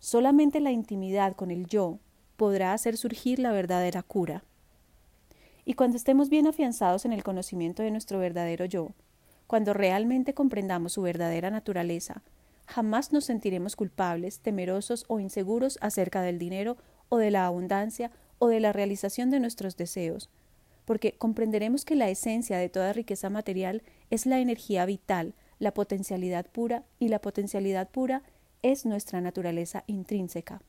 Solamente 0.00 0.60
la 0.60 0.72
intimidad 0.72 1.34
con 1.34 1.50
el 1.50 1.66
yo 1.66 1.98
podrá 2.36 2.72
hacer 2.72 2.96
surgir 2.96 3.38
la 3.38 3.52
verdadera 3.52 4.02
cura. 4.02 4.44
Y 5.64 5.74
cuando 5.74 5.96
estemos 5.96 6.30
bien 6.30 6.46
afianzados 6.46 7.04
en 7.04 7.12
el 7.12 7.22
conocimiento 7.22 7.82
de 7.82 7.90
nuestro 7.90 8.18
verdadero 8.18 8.64
yo, 8.64 8.90
cuando 9.46 9.72
realmente 9.72 10.34
comprendamos 10.34 10.94
su 10.94 11.02
verdadera 11.02 11.50
naturaleza, 11.50 12.22
jamás 12.66 13.12
nos 13.12 13.24
sentiremos 13.24 13.76
culpables, 13.76 14.40
temerosos 14.40 15.04
o 15.08 15.20
inseguros 15.20 15.78
acerca 15.80 16.22
del 16.22 16.38
dinero 16.38 16.76
o 17.08 17.18
de 17.18 17.30
la 17.30 17.46
abundancia 17.46 18.10
o 18.38 18.48
de 18.48 18.60
la 18.60 18.72
realización 18.72 19.30
de 19.30 19.40
nuestros 19.40 19.76
deseos, 19.76 20.30
porque 20.90 21.12
comprenderemos 21.12 21.84
que 21.84 21.94
la 21.94 22.10
esencia 22.10 22.58
de 22.58 22.68
toda 22.68 22.92
riqueza 22.92 23.30
material 23.30 23.84
es 24.10 24.26
la 24.26 24.40
energía 24.40 24.84
vital, 24.86 25.34
la 25.60 25.72
potencialidad 25.72 26.46
pura, 26.46 26.82
y 26.98 27.06
la 27.06 27.20
potencialidad 27.20 27.88
pura 27.88 28.24
es 28.62 28.84
nuestra 28.86 29.20
naturaleza 29.20 29.84
intrínseca. 29.86 30.62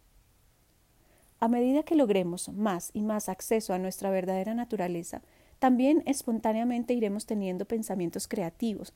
A 1.39 1.47
medida 1.47 1.81
que 1.81 1.95
logremos 1.95 2.49
más 2.49 2.91
y 2.93 3.01
más 3.01 3.29
acceso 3.29 3.73
a 3.73 3.79
nuestra 3.79 4.11
verdadera 4.11 4.53
naturaleza, 4.53 5.23
también 5.57 6.03
espontáneamente 6.05 6.93
iremos 6.93 7.25
teniendo 7.25 7.65
pensamientos 7.65 8.27
creativos, 8.27 8.93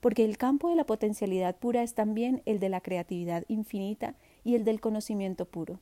porque 0.00 0.24
el 0.24 0.38
campo 0.38 0.70
de 0.70 0.74
la 0.74 0.86
potencialidad 0.86 1.54
pura 1.54 1.84
es 1.84 1.94
también 1.94 2.42
el 2.46 2.58
de 2.58 2.70
la 2.70 2.80
creatividad 2.80 3.44
infinita 3.46 4.16
y 4.42 4.56
el 4.56 4.64
del 4.64 4.80
conocimiento 4.80 5.44
puro. 5.44 5.78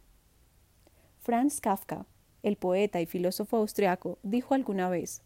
Franz 1.18 1.62
Kafka, 1.62 2.04
el 2.42 2.56
poeta 2.56 3.00
y 3.00 3.06
filósofo 3.06 3.56
austriaco, 3.56 4.18
dijo 4.22 4.54
alguna 4.54 4.88
vez 4.88 5.22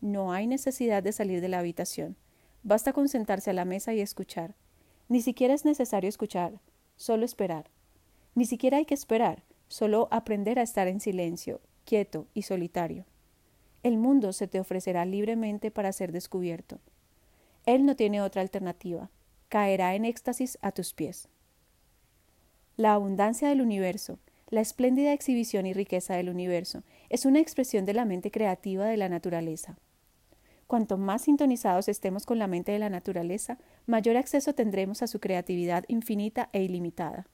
No 0.00 0.32
hay 0.32 0.46
necesidad 0.46 1.02
de 1.02 1.12
salir 1.12 1.40
de 1.40 1.48
la 1.48 1.58
habitación, 1.58 2.16
basta 2.62 2.92
con 2.92 3.08
sentarse 3.08 3.50
a 3.50 3.54
la 3.54 3.64
mesa 3.64 3.94
y 3.94 4.00
escuchar. 4.00 4.54
Ni 5.08 5.20
siquiera 5.20 5.54
es 5.54 5.64
necesario 5.64 6.08
escuchar, 6.08 6.60
solo 6.96 7.24
esperar. 7.24 7.70
Ni 8.34 8.46
siquiera 8.46 8.78
hay 8.78 8.84
que 8.84 8.94
esperar, 8.94 9.44
solo 9.68 10.08
aprender 10.10 10.58
a 10.58 10.62
estar 10.62 10.88
en 10.88 11.00
silencio, 11.00 11.60
quieto 11.84 12.26
y 12.34 12.42
solitario. 12.42 13.04
El 13.82 13.98
mundo 13.98 14.32
se 14.32 14.48
te 14.48 14.60
ofrecerá 14.60 15.04
libremente 15.04 15.70
para 15.70 15.92
ser 15.92 16.10
descubierto. 16.10 16.78
Él 17.66 17.84
no 17.84 17.96
tiene 17.96 18.22
otra 18.22 18.42
alternativa, 18.42 19.10
caerá 19.48 19.94
en 19.94 20.04
éxtasis 20.04 20.58
a 20.62 20.72
tus 20.72 20.94
pies. 20.94 21.28
La 22.76 22.94
abundancia 22.94 23.48
del 23.48 23.60
universo, 23.60 24.18
la 24.54 24.60
espléndida 24.60 25.12
exhibición 25.12 25.66
y 25.66 25.72
riqueza 25.72 26.14
del 26.14 26.30
universo, 26.30 26.82
es 27.10 27.26
una 27.26 27.40
expresión 27.40 27.84
de 27.84 27.94
la 27.94 28.04
mente 28.04 28.30
creativa 28.30 28.86
de 28.86 28.96
la 28.96 29.08
naturaleza. 29.08 29.76
Cuanto 30.66 30.96
más 30.96 31.22
sintonizados 31.22 31.88
estemos 31.88 32.24
con 32.24 32.38
la 32.38 32.46
mente 32.46 32.72
de 32.72 32.78
la 32.78 32.88
naturaleza, 32.88 33.58
mayor 33.86 34.16
acceso 34.16 34.54
tendremos 34.54 35.02
a 35.02 35.06
su 35.06 35.20
creatividad 35.20 35.84
infinita 35.88 36.48
e 36.52 36.62
ilimitada 36.62 37.26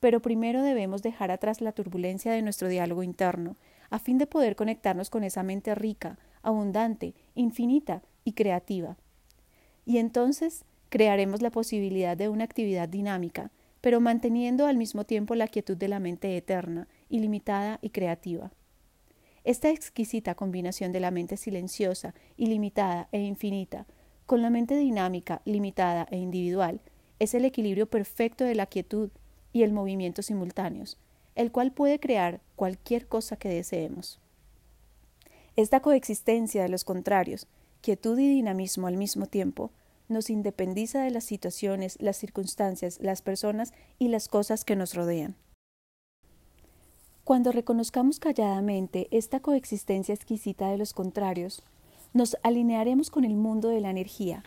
pero 0.00 0.20
primero 0.20 0.62
debemos 0.62 1.02
dejar 1.02 1.30
atrás 1.30 1.60
la 1.60 1.72
turbulencia 1.72 2.32
de 2.32 2.42
nuestro 2.42 2.68
diálogo 2.68 3.02
interno, 3.02 3.56
a 3.90 3.98
fin 3.98 4.18
de 4.18 4.26
poder 4.26 4.56
conectarnos 4.56 5.10
con 5.10 5.24
esa 5.24 5.42
mente 5.42 5.74
rica, 5.74 6.18
abundante, 6.42 7.14
infinita 7.34 8.02
y 8.24 8.32
creativa. 8.32 8.96
Y 9.84 9.98
entonces 9.98 10.64
crearemos 10.90 11.42
la 11.42 11.50
posibilidad 11.50 12.16
de 12.16 12.28
una 12.28 12.44
actividad 12.44 12.88
dinámica, 12.88 13.50
pero 13.80 14.00
manteniendo 14.00 14.66
al 14.66 14.76
mismo 14.76 15.04
tiempo 15.04 15.34
la 15.34 15.48
quietud 15.48 15.76
de 15.76 15.88
la 15.88 16.00
mente 16.00 16.36
eterna, 16.36 16.88
ilimitada 17.08 17.78
y 17.82 17.90
creativa. 17.90 18.52
Esta 19.44 19.70
exquisita 19.70 20.34
combinación 20.34 20.92
de 20.92 21.00
la 21.00 21.10
mente 21.10 21.36
silenciosa, 21.36 22.14
ilimitada 22.36 23.08
e 23.12 23.20
infinita, 23.20 23.86
con 24.26 24.42
la 24.42 24.50
mente 24.50 24.76
dinámica, 24.76 25.40
limitada 25.44 26.08
e 26.10 26.16
individual, 26.16 26.80
es 27.18 27.34
el 27.34 27.44
equilibrio 27.44 27.86
perfecto 27.86 28.44
de 28.44 28.56
la 28.56 28.66
quietud, 28.66 29.10
y 29.56 29.62
el 29.62 29.72
movimiento 29.72 30.20
simultáneos, 30.20 30.98
el 31.34 31.50
cual 31.50 31.72
puede 31.72 31.98
crear 31.98 32.42
cualquier 32.56 33.08
cosa 33.08 33.38
que 33.38 33.48
deseemos. 33.48 34.20
Esta 35.56 35.80
coexistencia 35.80 36.62
de 36.62 36.68
los 36.68 36.84
contrarios, 36.84 37.46
quietud 37.80 38.18
y 38.18 38.28
dinamismo 38.28 38.86
al 38.86 38.98
mismo 38.98 39.24
tiempo, 39.24 39.70
nos 40.08 40.30
independiza 40.30 41.02
de 41.02 41.10
las 41.10 41.24
situaciones, 41.24 41.96
las 42.00 42.16
circunstancias, 42.16 42.98
las 43.00 43.22
personas 43.22 43.72
y 43.98 44.08
las 44.08 44.28
cosas 44.28 44.64
que 44.64 44.76
nos 44.76 44.94
rodean. 44.94 45.36
Cuando 47.24 47.50
reconozcamos 47.50 48.20
calladamente 48.20 49.08
esta 49.10 49.40
coexistencia 49.40 50.14
exquisita 50.14 50.68
de 50.70 50.78
los 50.78 50.92
contrarios, 50.92 51.62
nos 52.12 52.36
alinearemos 52.42 53.10
con 53.10 53.24
el 53.24 53.34
mundo 53.34 53.68
de 53.68 53.80
la 53.80 53.90
energía, 53.90 54.44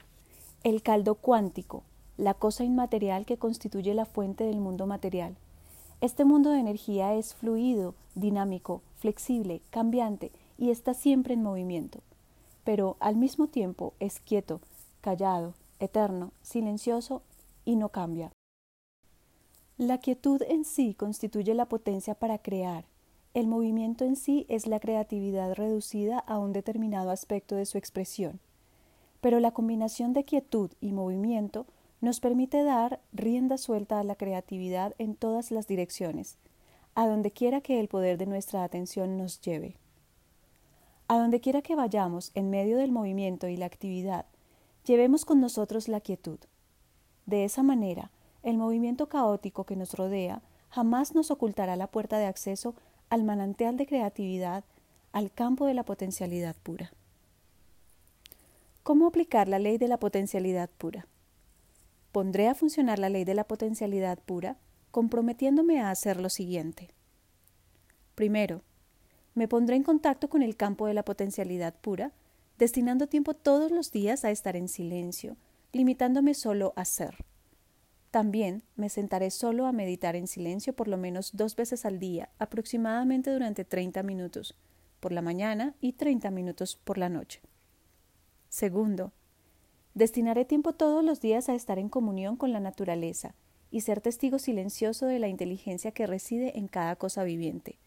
el 0.63 0.81
caldo 0.81 1.15
cuántico, 1.15 1.83
la 2.17 2.33
cosa 2.33 2.63
inmaterial 2.63 3.25
que 3.25 3.37
constituye 3.37 3.93
la 3.93 4.05
fuente 4.05 4.45
del 4.45 4.59
mundo 4.59 4.87
material. 4.87 5.35
Este 6.01 6.23
mundo 6.23 6.51
de 6.51 6.59
energía 6.59 7.15
es 7.15 7.35
fluido, 7.35 7.95
dinámico, 8.15 8.81
flexible, 8.99 9.61
cambiante 9.69 10.31
y 10.57 10.69
está 10.69 10.93
siempre 10.93 11.33
en 11.33 11.43
movimiento, 11.43 11.99
pero 12.63 12.95
al 12.99 13.17
mismo 13.17 13.47
tiempo 13.47 13.93
es 13.99 14.19
quieto, 14.19 14.61
callado, 15.01 15.53
eterno, 15.79 16.31
silencioso 16.41 17.23
y 17.65 17.75
no 17.75 17.89
cambia. 17.89 18.31
La 19.77 19.97
quietud 19.99 20.41
en 20.47 20.65
sí 20.65 20.93
constituye 20.93 21.53
la 21.53 21.67
potencia 21.67 22.13
para 22.13 22.37
crear. 22.39 22.85
El 23.33 23.47
movimiento 23.47 24.03
en 24.03 24.15
sí 24.15 24.45
es 24.49 24.67
la 24.67 24.79
creatividad 24.79 25.53
reducida 25.53 26.19
a 26.19 26.37
un 26.37 26.51
determinado 26.51 27.11
aspecto 27.11 27.55
de 27.55 27.65
su 27.65 27.77
expresión. 27.77 28.39
Pero 29.21 29.39
la 29.39 29.51
combinación 29.51 30.13
de 30.13 30.25
quietud 30.25 30.71
y 30.81 30.91
movimiento 30.91 31.65
nos 32.01 32.19
permite 32.19 32.63
dar 32.63 32.99
rienda 33.13 33.57
suelta 33.57 33.99
a 33.99 34.03
la 34.03 34.15
creatividad 34.15 34.95
en 34.97 35.15
todas 35.15 35.51
las 35.51 35.67
direcciones, 35.67 36.37
a 36.95 37.07
donde 37.07 37.31
quiera 37.31 37.61
que 37.61 37.79
el 37.79 37.87
poder 37.87 38.17
de 38.17 38.25
nuestra 38.25 38.63
atención 38.63 39.17
nos 39.17 39.39
lleve. 39.41 39.77
A 41.07 41.17
donde 41.17 41.39
quiera 41.39 41.61
que 41.61 41.75
vayamos 41.75 42.31
en 42.35 42.49
medio 42.49 42.77
del 42.77 42.91
movimiento 42.91 43.47
y 43.47 43.57
la 43.57 43.65
actividad, 43.65 44.25
llevemos 44.89 45.23
con 45.23 45.39
nosotros 45.39 45.87
la 45.87 46.01
quietud. 46.01 46.39
De 47.27 47.45
esa 47.45 47.61
manera, 47.61 48.09
el 48.41 48.57
movimiento 48.57 49.07
caótico 49.07 49.63
que 49.63 49.75
nos 49.75 49.93
rodea 49.93 50.41
jamás 50.69 51.13
nos 51.13 51.29
ocultará 51.29 51.75
la 51.75 51.85
puerta 51.85 52.17
de 52.17 52.25
acceso 52.25 52.73
al 53.11 53.23
manantial 53.23 53.77
de 53.77 53.85
creatividad, 53.85 54.63
al 55.11 55.31
campo 55.31 55.67
de 55.67 55.75
la 55.75 55.83
potencialidad 55.83 56.55
pura. 56.55 56.91
¿Cómo 58.81 59.05
aplicar 59.05 59.47
la 59.47 59.59
ley 59.59 59.77
de 59.77 59.87
la 59.87 59.99
potencialidad 59.99 60.71
pura? 60.71 61.07
pondré 62.11 62.47
a 62.47 62.55
funcionar 62.55 62.97
la 62.99 63.09
ley 63.09 63.23
de 63.23 63.35
la 63.35 63.43
potencialidad 63.43 64.17
pura, 64.17 64.57
comprometiéndome 64.89 65.79
a 65.79 65.91
hacer 65.91 66.19
lo 66.19 66.29
siguiente. 66.29 66.89
Primero, 68.15 68.63
me 69.35 69.47
pondré 69.47 69.75
en 69.75 69.83
contacto 69.83 70.27
con 70.27 70.41
el 70.41 70.55
campo 70.55 70.87
de 70.87 70.95
la 70.95 71.05
potencialidad 71.05 71.75
pura, 71.75 72.11
destinando 72.59 73.07
tiempo 73.07 73.33
todos 73.33 73.71
los 73.71 73.91
días 73.91 74.23
a 74.23 74.29
estar 74.29 74.55
en 74.55 74.67
silencio, 74.67 75.35
limitándome 75.73 76.35
solo 76.35 76.73
a 76.75 76.85
ser. 76.85 77.25
También 78.11 78.61
me 78.75 78.89
sentaré 78.89 79.31
solo 79.31 79.65
a 79.65 79.71
meditar 79.71 80.15
en 80.15 80.27
silencio 80.27 80.73
por 80.73 80.87
lo 80.87 80.97
menos 80.97 81.31
dos 81.33 81.55
veces 81.55 81.85
al 81.85 81.97
día, 81.97 82.29
aproximadamente 82.37 83.31
durante 83.31 83.65
30 83.65 84.03
minutos, 84.03 84.55
por 84.99 85.11
la 85.11 85.23
mañana 85.23 85.73
y 85.81 85.93
30 85.93 86.29
minutos 86.29 86.75
por 86.75 86.99
la 86.99 87.09
noche. 87.09 87.41
Segundo, 88.49 89.13
Destinaré 89.99 90.45
tiempo 90.45 90.73
todos 90.73 91.03
los 91.03 91.19
días 91.19 91.49
a 91.49 91.55
estar 91.55 91.79
en 91.79 91.89
comunión 91.89 92.37
con 92.37 92.53
la 92.53 92.59
naturaleza 92.59 93.35
y 93.71 93.81
ser 93.81 94.01
testigo 94.01 94.39
silencioso 94.39 95.07
de 95.07 95.19
la 95.19 95.27
inteligencia 95.27 95.91
que 95.91 96.07
reside 96.07 96.57
en 96.57 96.67
cada 96.67 96.95
cosa 96.95 97.23
viviente. 97.23 97.77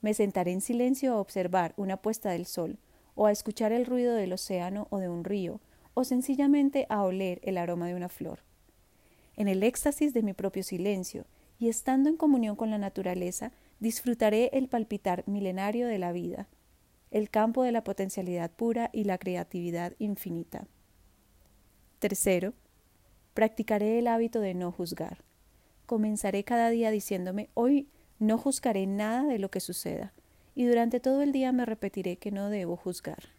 Me 0.00 0.14
sentaré 0.14 0.52
en 0.52 0.60
silencio 0.60 1.14
a 1.14 1.20
observar 1.20 1.74
una 1.76 1.96
puesta 1.96 2.30
del 2.30 2.46
sol, 2.46 2.78
o 3.14 3.26
a 3.26 3.32
escuchar 3.32 3.72
el 3.72 3.86
ruido 3.86 4.14
del 4.14 4.32
océano 4.32 4.86
o 4.90 4.98
de 4.98 5.08
un 5.08 5.24
río, 5.24 5.60
o 5.94 6.04
sencillamente 6.04 6.86
a 6.88 7.02
oler 7.04 7.40
el 7.44 7.58
aroma 7.58 7.86
de 7.86 7.94
una 7.94 8.08
flor. 8.08 8.40
en 9.36 9.48
el 9.48 9.64
éxtasis 9.64 10.14
de 10.14 10.22
mi 10.22 10.32
propio 10.32 10.62
silencio, 10.62 11.26
y 11.58 11.68
estando 11.68 12.08
en 12.08 12.16
comunión 12.16 12.54
con 12.54 12.70
la 12.70 12.78
naturaleza, 12.78 13.52
disfrutaré 13.80 14.50
el 14.52 14.68
palpitar 14.68 15.24
milenario 15.26 15.88
de 15.88 15.98
la 15.98 16.12
vida, 16.12 16.48
el 17.10 17.30
campo 17.30 17.62
de 17.62 17.72
la 17.72 17.84
potencialidad 17.84 18.50
pura 18.50 18.90
y 18.92 19.04
la 19.04 19.18
creatividad 19.18 19.92
infinita. 19.98 20.66
Tercero, 21.98 22.54
practicaré 23.34 23.98
el 23.98 24.06
hábito 24.06 24.40
de 24.40 24.54
no 24.54 24.72
juzgar. 24.72 25.18
Comenzaré 25.86 26.44
cada 26.44 26.70
día 26.70 26.90
diciéndome, 26.90 27.50
hoy 27.54 27.88
no 28.18 28.38
juzgaré 28.38 28.86
nada 28.86 29.24
de 29.24 29.38
lo 29.38 29.50
que 29.50 29.60
suceda, 29.60 30.12
y 30.54 30.66
durante 30.66 31.00
todo 31.00 31.22
el 31.22 31.32
día 31.32 31.52
me 31.52 31.66
repetiré 31.66 32.16
que 32.16 32.30
no 32.30 32.50
debo 32.50 32.76
juzgar. 32.76 33.33